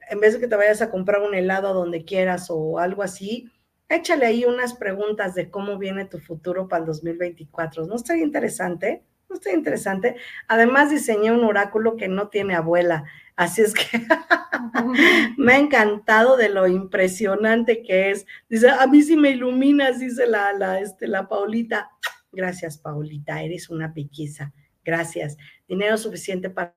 [0.09, 3.51] en vez de que te vayas a comprar un helado donde quieras o algo así,
[3.89, 7.87] échale ahí unas preguntas de cómo viene tu futuro para el 2024.
[7.87, 9.05] ¿No está interesante?
[9.29, 10.17] ¿No está interesante?
[10.49, 13.05] Además diseñé un oráculo que no tiene abuela,
[13.35, 14.01] así es que
[15.37, 18.27] me ha encantado de lo impresionante que es.
[18.49, 21.91] Dice, a mí sí me iluminas, dice la, la, este, la Paulita.
[22.31, 24.53] Gracias, Paulita, eres una piquiza.
[24.85, 25.37] Gracias.
[25.67, 26.77] Dinero suficiente para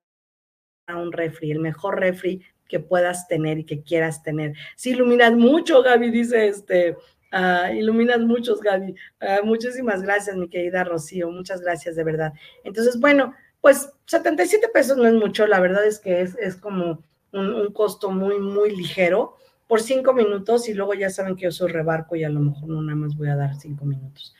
[0.98, 4.54] un refri, el mejor refri que puedas tener y que quieras tener.
[4.76, 6.96] Si iluminas mucho, Gaby, dice este,
[7.34, 8.96] uh, iluminas muchos, Gaby.
[9.22, 12.34] Uh, muchísimas gracias, mi querida Rocío, muchas gracias de verdad.
[12.64, 17.04] Entonces, bueno, pues 77 pesos no es mucho, la verdad es que es, es como
[17.32, 19.36] un, un, costo muy, muy ligero
[19.68, 22.70] por cinco minutos y luego ya saben que yo soy rebarco y a lo mejor
[22.70, 24.36] no nada más voy a dar cinco minutos.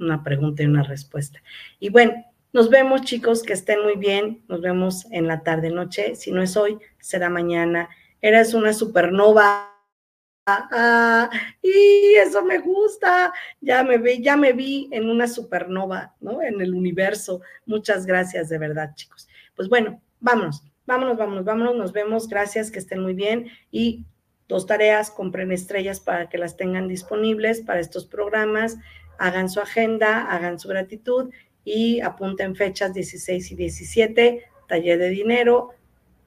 [0.00, 1.40] Una pregunta y una respuesta.
[1.78, 2.12] Y bueno,
[2.54, 4.44] nos vemos, chicos, que estén muy bien.
[4.48, 6.14] Nos vemos en la tarde noche.
[6.14, 7.88] Si no es hoy, será mañana.
[8.22, 9.72] Eres una supernova.
[10.46, 11.28] Ah,
[11.60, 13.32] y eso me gusta.
[13.60, 16.42] Ya me vi, ya me vi en una supernova, ¿no?
[16.42, 17.40] En el universo.
[17.66, 19.26] Muchas gracias, de verdad, chicos.
[19.56, 21.74] Pues bueno, vámonos, vámonos, vámonos, vámonos.
[21.74, 22.28] Nos vemos.
[22.28, 23.48] Gracias, que estén muy bien.
[23.72, 24.06] Y
[24.46, 28.76] dos tareas, compren estrellas para que las tengan disponibles para estos programas.
[29.18, 31.32] Hagan su agenda, hagan su gratitud
[31.64, 35.70] y apunten fechas 16 y 17, taller de dinero,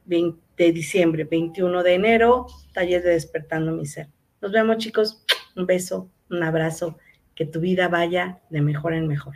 [0.06, 4.08] 20 de diciembre, 21 de enero, taller de despertando mi ser.
[4.42, 5.24] Nos vemos chicos,
[5.56, 6.98] un beso, un abrazo,
[7.36, 9.36] que tu vida vaya de mejor en mejor.